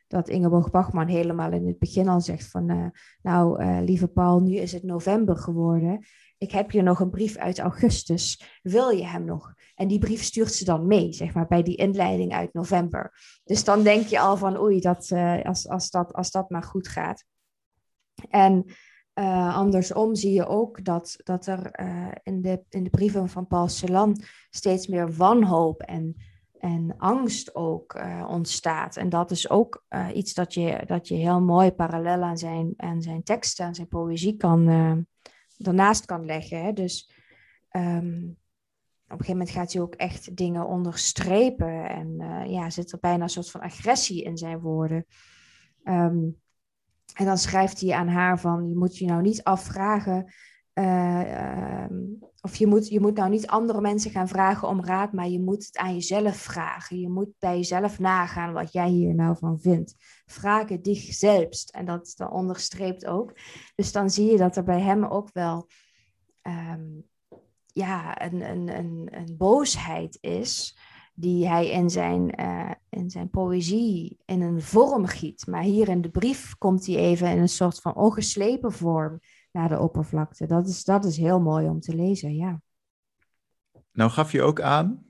[0.07, 2.93] dat Ingeborg Bachman helemaal in het begin al zegt van...
[3.21, 5.99] nou, lieve Paul, nu is het november geworden
[6.39, 9.53] ik heb hier nog een brief uit augustus, wil je hem nog?
[9.79, 13.13] En die brief stuurt ze dan mee, zeg maar, bij die inleiding uit november.
[13.43, 16.63] Dus dan denk je al van, oei, dat, uh, als, als, dat, als dat maar
[16.63, 17.23] goed gaat.
[18.29, 18.65] En
[19.13, 23.47] uh, andersom zie je ook dat, dat er uh, in, de, in de brieven van
[23.47, 26.15] Paul Celan steeds meer wanhoop en,
[26.59, 28.97] en angst ook ontstaat.
[28.97, 33.01] En dat is ook iets dat je, dat je heel mooi parallel aan zijn, aan
[33.01, 35.05] zijn teksten, aan zijn poëzie kan
[35.57, 36.63] daarnaast kan leggen.
[36.63, 36.73] Hè?
[36.73, 37.11] Dus
[37.71, 38.37] um,
[39.13, 42.99] op een gegeven moment gaat hij ook echt dingen onderstrepen en uh, ja, zit er
[42.99, 45.05] bijna een soort van agressie in zijn woorden.
[45.83, 46.37] Um,
[47.13, 50.33] en dan schrijft hij aan haar van, je moet je nou niet afvragen,
[50.73, 51.85] uh,
[52.41, 55.41] of je moet, je moet nou niet andere mensen gaan vragen om raad, maar je
[55.41, 56.99] moet het aan jezelf vragen.
[56.99, 59.95] Je moet bij jezelf nagaan wat jij hier nou van vindt.
[60.25, 61.69] Vragen dich selbst.
[61.69, 63.33] En dat, dat onderstreept ook.
[63.75, 65.67] Dus dan zie je dat er bij hem ook wel
[66.41, 67.08] um,
[67.73, 70.77] ja, een, een, een, een boosheid is
[71.13, 75.47] die hij in zijn, uh, in zijn poëzie in een vorm giet.
[75.47, 79.19] Maar hier in de brief komt hij even in een soort van ongeslepen vorm
[79.51, 80.47] naar de oppervlakte.
[80.47, 82.61] Dat is, dat is heel mooi om te lezen, ja.
[83.91, 85.05] Nou gaf je ook aan,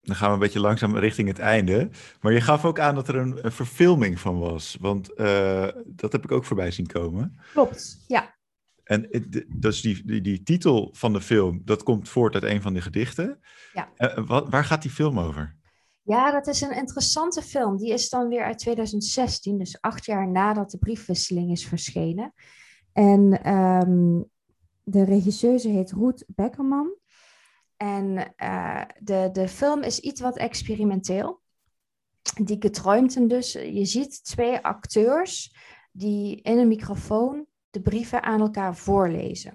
[0.00, 1.90] dan gaan we een beetje langzaam richting het einde,
[2.20, 6.12] maar je gaf ook aan dat er een, een verfilming van was, want uh, dat
[6.12, 7.40] heb ik ook voorbij zien komen.
[7.52, 8.34] Klopt, ja.
[8.84, 9.08] En
[9.56, 12.80] dus die, die, die, titel van de film, dat komt voort uit een van de
[12.80, 13.40] gedichten.
[13.72, 13.88] Ja.
[13.96, 15.56] Uh, wat, waar gaat die film over?
[16.02, 17.76] Ja, dat is een interessante film.
[17.76, 22.34] Die is dan weer uit 2016, dus acht jaar nadat de briefwisseling is verschenen.
[22.92, 24.30] En um,
[24.82, 26.94] de regisseuse heet Ruth Beckerman.
[27.76, 31.40] En uh, de, de film is iets wat experimenteel.
[32.42, 33.52] Die geträumten dus.
[33.52, 35.56] Je ziet twee acteurs
[35.92, 39.54] die in een microfoon de brieven aan elkaar voorlezen.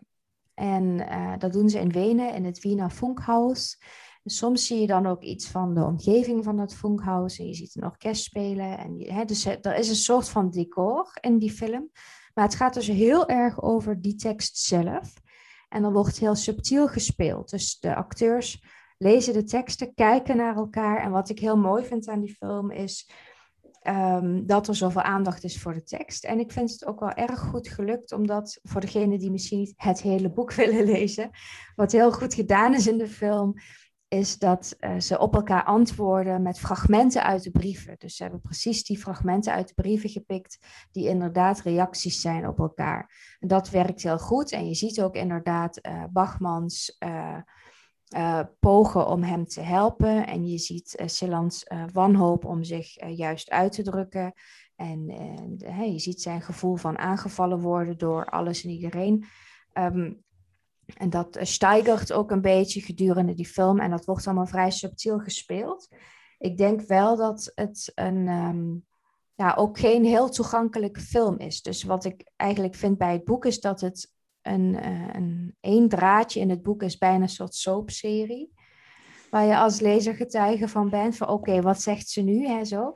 [0.54, 3.82] En uh, dat doen ze in Wenen, in het Wiener Funkhaus.
[4.24, 7.40] soms zie je dan ook iets van de omgeving van dat Funkhaus.
[7.40, 8.78] En je ziet een orkest spelen.
[8.78, 11.90] En hè, dus er is een soort van decor in die film.
[12.34, 15.14] Maar het gaat dus heel erg over die tekst zelf.
[15.70, 17.50] En dan wordt heel subtiel gespeeld.
[17.50, 18.64] Dus de acteurs
[18.98, 21.02] lezen de teksten, kijken naar elkaar.
[21.02, 23.10] En wat ik heel mooi vind aan die film is
[23.90, 26.26] um, dat er zoveel aandacht is voor de tekst.
[26.26, 29.74] En ik vind het ook wel erg goed gelukt, omdat voor degenen die misschien niet
[29.76, 31.30] het hele boek willen lezen,
[31.76, 33.54] wat heel goed gedaan is in de film,
[34.08, 37.96] is dat uh, ze op elkaar antwoorden met fragmenten uit de brieven.
[37.98, 40.58] Dus ze hebben precies die fragmenten uit de brieven gepikt,
[40.92, 43.36] die inderdaad reacties zijn op elkaar.
[43.40, 44.52] En dat werkt heel goed.
[44.52, 46.96] En je ziet ook inderdaad uh, Bachmans.
[47.06, 47.38] Uh,
[48.16, 50.28] uh, pogen om hem te helpen.
[50.28, 54.34] En je ziet uh, wanhoop om zich juist uit te drukken.
[54.76, 55.06] En
[55.92, 59.26] je ziet zijn gevoel van aangevallen worden door alles en iedereen.
[59.74, 60.26] Um,
[60.94, 63.80] en dat steigert ook een beetje gedurende die film.
[63.80, 65.88] En dat wordt allemaal vrij subtiel gespeeld.
[66.38, 68.86] Ik denk wel dat het een, um,
[69.36, 71.62] ja, ook geen heel toegankelijke film is.
[71.62, 74.12] Dus wat ik eigenlijk vind bij het boek is dat het
[74.48, 78.54] een, uh, een draadje in het boek is bijna een soort soapserie.
[79.30, 82.48] Waar je als lezer getuige van bent van oké, wat zegt ze nu?
[82.48, 82.94] Hè, zo.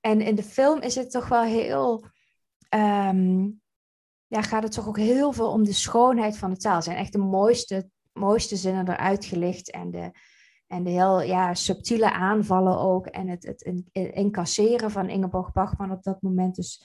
[0.00, 2.04] En in de film is het toch wel heel...
[2.74, 3.60] Um,
[4.26, 6.82] ja, gaat het toch ook heel veel om de schoonheid van de taal.
[6.82, 9.70] zijn echt de mooiste, mooiste zinnen eruit gelicht.
[9.70, 10.10] En de,
[10.66, 13.06] en de heel ja, subtiele aanvallen ook.
[13.06, 16.56] En het, het incasseren van Ingeborg Bachman op dat moment.
[16.56, 16.84] Dus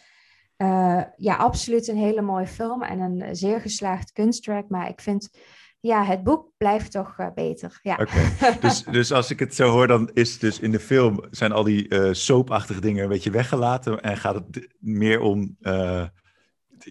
[0.62, 4.70] uh, ja, absoluut een hele mooie film en een zeer geslaagd kunstwerk.
[4.70, 5.30] Maar ik vind,
[5.80, 7.80] ja, het boek blijft toch uh, beter.
[7.82, 7.98] Ja.
[8.02, 8.58] Okay.
[8.60, 11.64] Dus, dus als ik het zo hoor, dan is dus in de film zijn al
[11.64, 14.02] die uh, soapachtige dingen een beetje weggelaten.
[14.02, 15.58] En gaat het meer om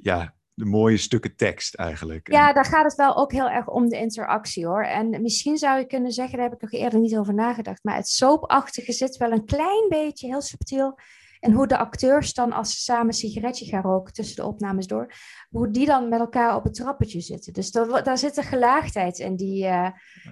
[0.02, 2.32] ja, de mooie stukken tekst eigenlijk.
[2.32, 4.84] Ja, daar gaat het wel ook heel erg om de interactie hoor.
[4.84, 7.84] En misschien zou je kunnen zeggen, daar heb ik nog eerder niet over nagedacht.
[7.84, 10.98] Maar het soapachtige zit wel een klein beetje, heel subtiel
[11.40, 14.86] en hoe de acteurs dan, als ze samen een sigaretje gaan roken tussen de opnames
[14.86, 15.12] door,
[15.48, 17.52] hoe die dan met elkaar op het trappetje zitten.
[17.52, 19.88] Dus dat, daar zit een gelaagdheid in die, uh,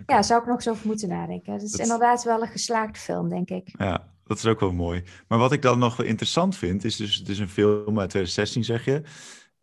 [0.06, 1.52] ja, zou ik nog eens over moeten nadenken.
[1.52, 3.74] Het is inderdaad wel een geslaagd film, denk ik.
[3.78, 5.04] Ja, dat is ook wel mooi.
[5.28, 8.10] Maar wat ik dan nog wel interessant vind, is dus, het is een film uit
[8.10, 9.02] 2016, zeg je,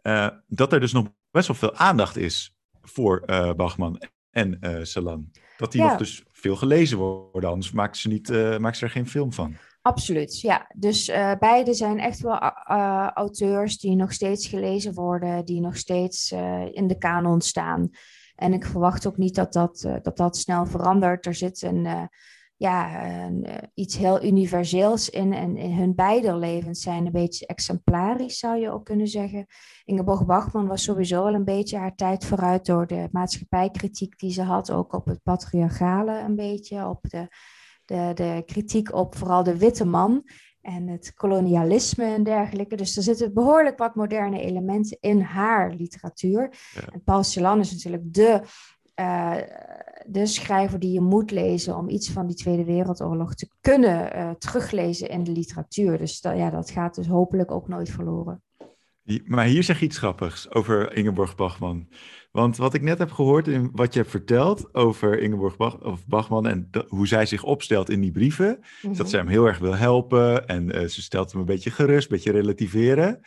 [0.03, 5.31] uh, dat er dus nog best wel veel aandacht is voor uh, Bachman en Salan.
[5.57, 8.29] Dat die nog dus veel gelezen worden, anders maakt ze, niet,
[8.59, 9.55] maakt ze er geen film van.
[9.85, 10.71] Absoluut, ja.
[10.75, 15.77] Dus uh, beide zijn echt wel uh, auteurs die nog steeds gelezen worden, die nog
[15.77, 16.31] steeds
[16.71, 17.89] in de kanon staan.
[18.35, 21.25] En ik verwacht ook niet dat dat, dat, dat snel verandert.
[21.25, 22.09] Er zit een,
[22.55, 25.33] ja, een, iets heel universeels in.
[25.33, 29.45] En in hun beide levens zijn een beetje exemplarisch, zou je ook kunnen zeggen.
[29.83, 34.41] Ingeborg Bachman was sowieso al een beetje haar tijd vooruit door de maatschappijkritiek die ze
[34.41, 34.71] had.
[34.71, 37.27] Ook op het patriarchale een beetje, op de
[37.85, 40.23] de, de kritiek op vooral de witte man
[40.61, 42.75] en het kolonialisme en dergelijke.
[42.75, 46.57] Dus er zitten behoorlijk wat moderne elementen in haar literatuur.
[46.93, 48.41] En Paul Celan is natuurlijk de,
[48.99, 49.35] uh,
[50.05, 54.29] de schrijver die je moet lezen om iets van die Tweede Wereldoorlog te kunnen uh,
[54.31, 55.97] teruglezen in de literatuur.
[55.97, 58.43] Dus dat, ja, dat gaat dus hopelijk ook nooit verloren.
[59.25, 61.87] Maar hier zeg je iets grappigs over Ingeborg Bachman.
[62.31, 66.07] Want wat ik net heb gehoord in wat je hebt verteld over Ingeborg Bach, of
[66.07, 69.07] Bachman en hoe zij zich opstelt in die brieven, is dat mhm.
[69.07, 72.15] zij hem heel erg wil helpen en uh, ze stelt hem een beetje gerust, een
[72.15, 73.21] beetje relativeren.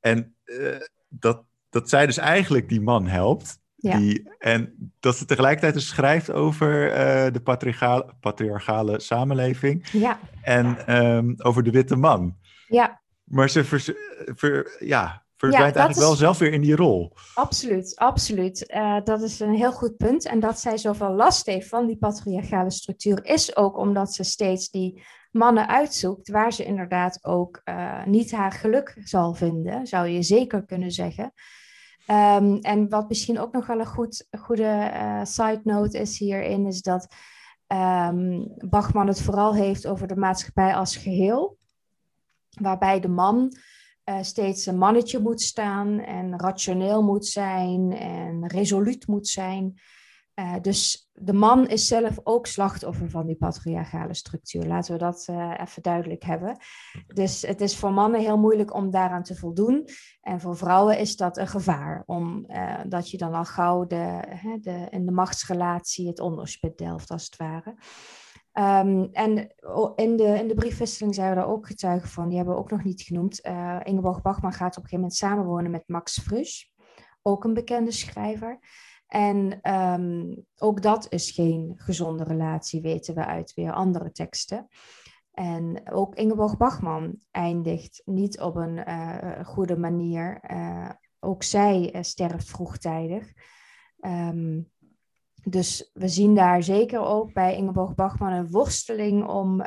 [0.00, 0.76] En uh,
[1.08, 3.58] dat, dat zij dus eigenlijk die man helpt.
[3.74, 3.98] Ja.
[3.98, 10.20] Die, en dat ze tegelijkertijd dus schrijft over uh, de patriarchale, patriarchale samenleving ja.
[10.42, 12.36] en um, over de witte man.
[12.68, 13.00] Ja.
[13.28, 17.12] Maar ze ver, ja, verdwijnt eigenlijk wel zelf weer in die rol.
[17.34, 18.72] Absoluut, absoluut.
[18.74, 20.26] Uh, dat is een heel goed punt.
[20.26, 24.70] En dat zij zoveel last heeft van die patriarchale structuur, is ook omdat ze steeds
[24.70, 30.22] die mannen uitzoekt waar ze inderdaad ook uh, niet haar geluk zal vinden, zou je
[30.22, 31.32] zeker kunnen zeggen.
[32.10, 36.66] Um, en wat misschien ook nog wel een goed, goede uh, side note is hierin,
[36.66, 37.14] is dat
[37.66, 41.57] um, Bachman het vooral heeft over de maatschappij als geheel,
[42.50, 43.52] waarbij de man
[44.08, 49.80] uh, steeds een mannetje moet staan en rationeel moet zijn en resoluut moet zijn.
[50.34, 54.66] Uh, dus de man is zelf ook slachtoffer van die patriarchale structuur.
[54.66, 56.56] Laten we dat uh, even duidelijk hebben.
[57.06, 59.88] Dus het is voor mannen heel moeilijk om daaraan te voldoen.
[60.20, 64.20] En voor vrouwen is dat een gevaar, omdat je dan al gauw de,
[64.60, 67.74] de, in de machtsrelatie het onderspit delft, als het ware.
[68.58, 69.36] Um, en
[69.96, 72.70] in de, in de briefwisseling zijn we daar ook getuigen van, die hebben we ook
[72.70, 73.40] nog niet genoemd.
[73.82, 76.70] Ingeborg Bachman gaat op een gegeven moment samenwonen met Max Frisch,
[77.22, 78.58] ook een bekende schrijver.
[79.06, 84.68] En um, ook dat is geen gezonde relatie, weten we uit weer andere teksten.
[85.32, 90.40] En ook Ingeborg Bachman eindigt niet op een uh, goede manier.
[90.50, 90.90] Uh,
[91.20, 93.32] ook zij sterft vroegtijdig.
[94.00, 94.70] Um,
[95.44, 99.62] dus we zien daar zeker ook bij Ingeborg Bachman een worsteling om,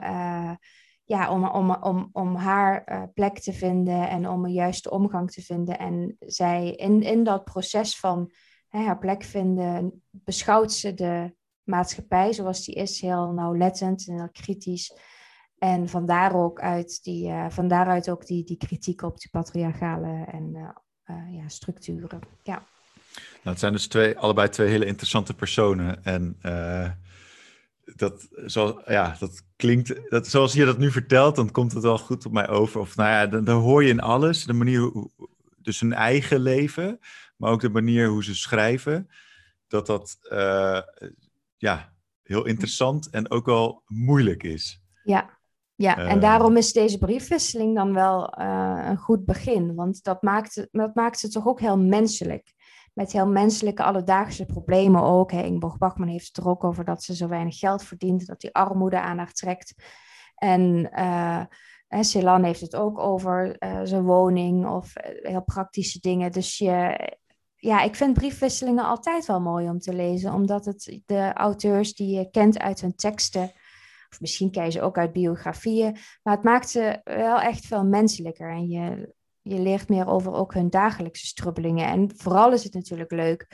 [1.04, 5.42] ja, om, om, om, om haar plek te vinden en om een juiste omgang te
[5.42, 5.80] vinden.
[5.80, 8.32] En zij in, in dat proces van
[8.68, 14.30] hè, haar plek vinden, beschouwt ze de maatschappij zoals die is, heel nauwlettend en heel
[14.32, 14.98] kritisch.
[15.58, 20.26] En vandaar ook uit die, uh, van daaruit ook die, die kritiek op die patriarchale
[20.26, 20.76] en,
[21.32, 22.20] ja, structuren.
[22.44, 22.64] Ja.
[23.44, 26.04] Nou, het zijn dus twee, allebei twee hele interessante personen.
[26.04, 26.38] En
[27.96, 31.98] dat, zoals, ja, dat klinkt, dat, zoals je dat nu vertelt, dan komt het wel
[31.98, 32.80] goed op mij over.
[32.80, 35.10] Of nou ja, dan, dan hoor je in alles, de manier, hoe,
[35.58, 37.00] dus hun eigen leven,
[37.38, 39.10] maar ook de manier hoe ze schrijven,
[39.68, 40.82] dat dat uh,
[41.58, 44.82] ja, heel interessant en ook wel moeilijk is.
[45.04, 45.40] Ja,
[45.76, 49.76] ja, en uh, daarom is deze briefwisseling dan wel uh, een goed begin.
[49.76, 52.54] Want dat maakt, dat maakt het toch ook heel menselijk.
[52.94, 55.32] Met heel menselijke alledaagse problemen ook.
[55.32, 55.42] Hè.
[55.42, 58.26] Ingeborg Bachman heeft het er ook over dat ze zo weinig geld verdient.
[58.26, 59.74] Dat die armoede aan haar trekt.
[60.36, 61.44] En uh,
[62.44, 66.32] heeft het ook over zijn woning of heel praktische dingen.
[66.32, 66.98] Dus je,
[67.56, 72.18] ja, ik vind briefwisselingen altijd wel mooi om te lezen, omdat het de auteurs die
[72.18, 73.52] je kent uit hun teksten,
[74.10, 77.86] of misschien ken je ze ook uit biografieën, maar het maakt ze wel echt veel
[77.86, 81.88] menselijker en je, je leert meer over ook hun dagelijkse strubbelingen.
[81.88, 83.48] En vooral is het natuurlijk leuk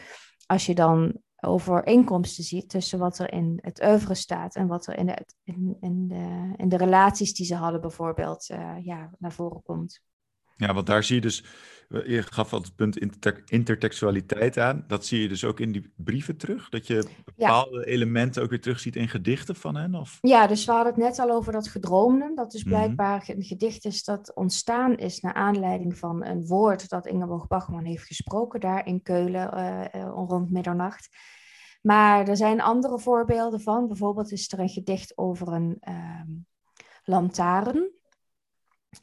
[0.45, 4.97] als je dan overeenkomsten ziet tussen wat er in het oeuvre staat en wat er
[4.97, 9.31] in de, in, in de, in de relaties die ze hadden bijvoorbeeld uh, ja, naar
[9.31, 10.01] voren komt.
[10.57, 11.43] Ja, want daar zie je dus,
[11.89, 14.83] je gaf al het punt inter intertextualiteit aan.
[14.87, 16.69] Dat zie je dus ook in die brieven terug?
[16.69, 19.95] Dat je bepaalde elementen ook weer terugziet in gedichten van hen?
[19.95, 20.17] Of?
[20.21, 22.31] Ja, dus we hadden het net al over dat gedroomde.
[22.35, 22.73] Dat is mhm.
[22.73, 27.85] blijkbaar een gedicht is dat ontstaan is naar aanleiding van een woord dat Ingeborg Bachman
[27.85, 31.09] heeft gesproken daar in Keulen uh, rond middernacht.
[31.81, 33.87] Maar er zijn andere voorbeelden van.
[33.87, 36.21] Bijvoorbeeld is er een gedicht over een uh,
[37.03, 37.96] lantaarn.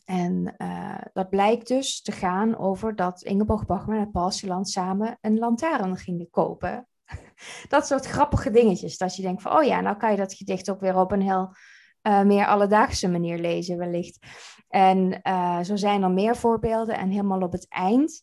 [0.05, 5.19] En uh, dat blijkt dus te gaan over dat Ingeborg Bachman en Paul Celan samen
[5.21, 6.89] een lantaarn gingen kopen.
[7.69, 8.99] dat soort grappige dingetjes.
[8.99, 11.23] Dat je denkt van, oh ja, nou kan je dat gedicht ook weer op een
[11.23, 11.55] heel
[12.03, 14.27] uh, meer alledaagse manier lezen wellicht.
[14.69, 16.97] En uh, zo zijn er meer voorbeelden.
[16.97, 18.23] En helemaal op het eind,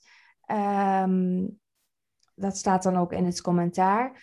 [0.51, 1.59] um,
[2.35, 4.21] dat staat dan ook in het commentaar,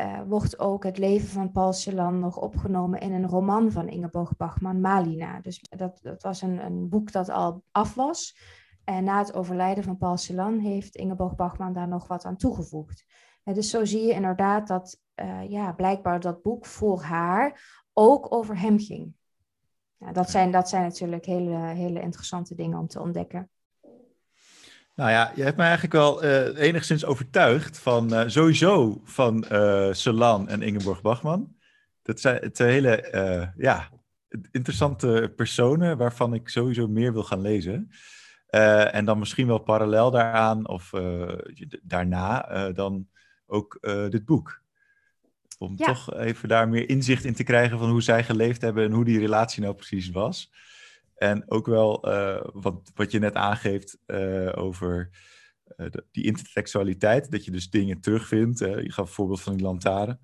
[0.00, 4.36] uh, wordt ook het leven van Paul Celan nog opgenomen in een roman van Ingeborg
[4.36, 5.40] Bachman, Malina.
[5.40, 8.36] Dus dat, dat was een, een boek dat al af was.
[8.84, 13.04] En na het overlijden van Paul Celan heeft Ingeborg Bachman daar nog wat aan toegevoegd.
[13.44, 18.32] En dus zo zie je inderdaad dat uh, ja, blijkbaar dat boek voor haar ook
[18.32, 19.14] over hem ging.
[19.96, 23.50] Ja, dat, zijn, dat zijn natuurlijk hele, hele interessante dingen om te ontdekken.
[24.98, 29.92] Nou ja, je hebt me eigenlijk wel uh, enigszins overtuigd van uh, sowieso van uh,
[29.92, 31.56] Solan en Ingeborg Bachman.
[32.02, 33.88] Dat zijn twee hele ja,
[34.50, 37.90] interessante personen waarvan ik sowieso meer wil gaan lezen.
[38.90, 40.92] en dan misschien wel parallel daaraan of
[41.82, 42.42] daarna
[42.72, 43.08] dan
[43.46, 43.78] ook
[44.10, 44.62] dit boek.
[45.58, 45.86] Om ja.
[45.86, 49.04] toch even daar meer inzicht in te krijgen van hoe zij geleefd hebben en hoe
[49.04, 50.50] die relatie nou precies was.
[51.18, 55.10] En ook wel uh, wat, wat je net aangeeft uh, over
[55.76, 58.58] uh, die intertextualiteit, dat je dus dingen terugvindt.
[58.58, 60.20] je gaf een voorbeeld van die lantaarn.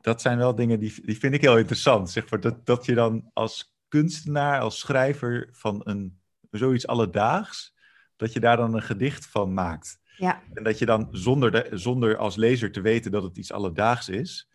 [0.00, 2.10] Dat zijn wel dingen die, die vind ik heel interessant.
[2.10, 6.20] Zeg maar, dat, dat je dan als kunstenaar, als schrijver van een,
[6.50, 7.74] zoiets alledaags,
[8.16, 9.98] dat je daar dan een gedicht van maakt.
[10.16, 10.42] Ja.
[10.54, 14.08] En dat je dan zonder, de, zonder als lezer te weten dat het iets alledaags
[14.08, 14.48] is,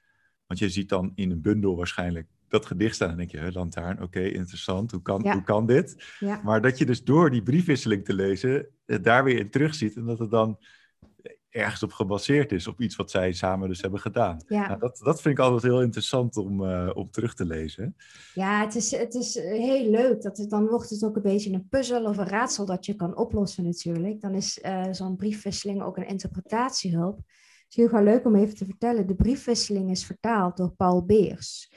[0.47, 3.51] want je ziet dan in een bundel waarschijnlijk dat gedicht staan en denk je, hè,
[3.51, 5.33] lantaarn, oké, interessant, hoe kan, Ja.
[5.33, 6.03] hoe kan dit?
[6.19, 6.41] Ja.
[6.43, 10.05] Maar dat je dus door die briefwisseling te lezen, het daar weer in terugziet en
[10.05, 10.59] dat het dan
[11.51, 14.43] ergens op gebaseerd is, op iets wat zij samen dus hebben gedaan.
[14.47, 14.67] Ja.
[14.67, 17.95] Nou, dat, dat vind ik altijd heel interessant om, eh, om terug te lezen.
[18.33, 20.21] Ja, het is, het is heel leuk.
[20.21, 22.93] Dat het, dan wordt het ook een beetje een puzzel of een raadsel dat je
[22.93, 24.21] kan oplossen natuurlijk.
[24.21, 27.17] Dan is eh, zo'n briefwisseling ook een interpretatiehulp.
[27.17, 29.07] Het is heel leuk om even te vertellen.
[29.07, 31.71] De briefwisseling is vertaald door Paul Beers.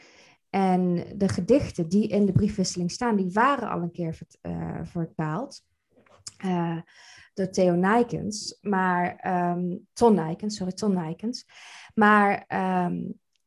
[0.54, 5.62] En de gedichten die in de briefwisseling staan, die waren al een keer eh, vertaald.
[6.36, 6.78] eh,
[7.34, 11.46] door Theo Nijkens, maar ehm, Ton Nijkens, sorry, Ton Nijkens.
[11.94, 13.02] Maar ehm,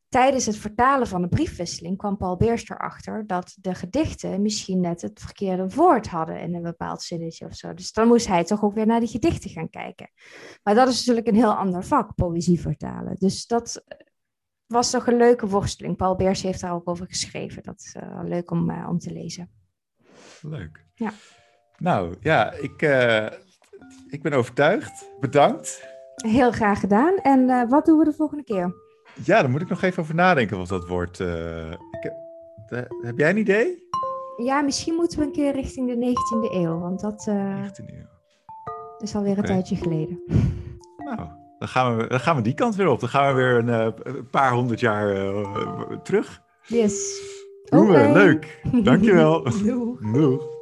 [0.08, 5.02] tijdens het vertalen van de briefwisseling kwam Paul Beers erachter dat de gedichten misschien net
[5.02, 7.74] het verkeerde woord hadden in een bepaald zinnetje of zo.
[7.74, 10.10] Dus dan moest hij toch ook weer naar die gedichten gaan kijken.
[10.62, 13.14] Maar dat is natuurlijk een heel ander vak, poëzie vertalen.
[13.18, 13.84] Dus dat
[14.68, 15.96] was toch een leuke worsteling.
[15.96, 17.62] Paul Beers heeft daar ook over geschreven.
[17.62, 19.50] Dat is eh, leuk om, eh, om te lezen.
[20.42, 20.86] Leuk.
[20.94, 21.12] Ja.
[21.76, 23.26] Nou ja, ik, eh,
[24.08, 25.10] ik ben overtuigd.
[25.20, 25.86] Bedankt.
[26.14, 27.16] Heel graag gedaan.
[27.16, 28.74] En wat doen we de volgende keer?
[29.24, 31.20] Ja, dan moet ik nog even over nadenken wat dat wordt.
[31.20, 32.12] ik
[33.02, 33.88] heb, jij een idee?
[34.44, 38.06] Ja, misschien moeten we een keer richting de 19e eeuw, want dat eh, 19 eeuw.
[38.98, 40.22] is alweer een tijdje geleden.
[40.96, 41.28] Nou,
[41.58, 43.00] dan gaan, we, dan gaan we die kant weer op.
[43.00, 46.42] Dan gaan we weer een, eh, een paar honderd jaar eh, terug.
[46.66, 47.20] Yes.
[47.68, 48.12] Oké.
[48.12, 48.60] Leuk.
[48.82, 49.42] Dankjewel.
[49.42, 49.96] Doei.
[50.12, 50.57] Doeg.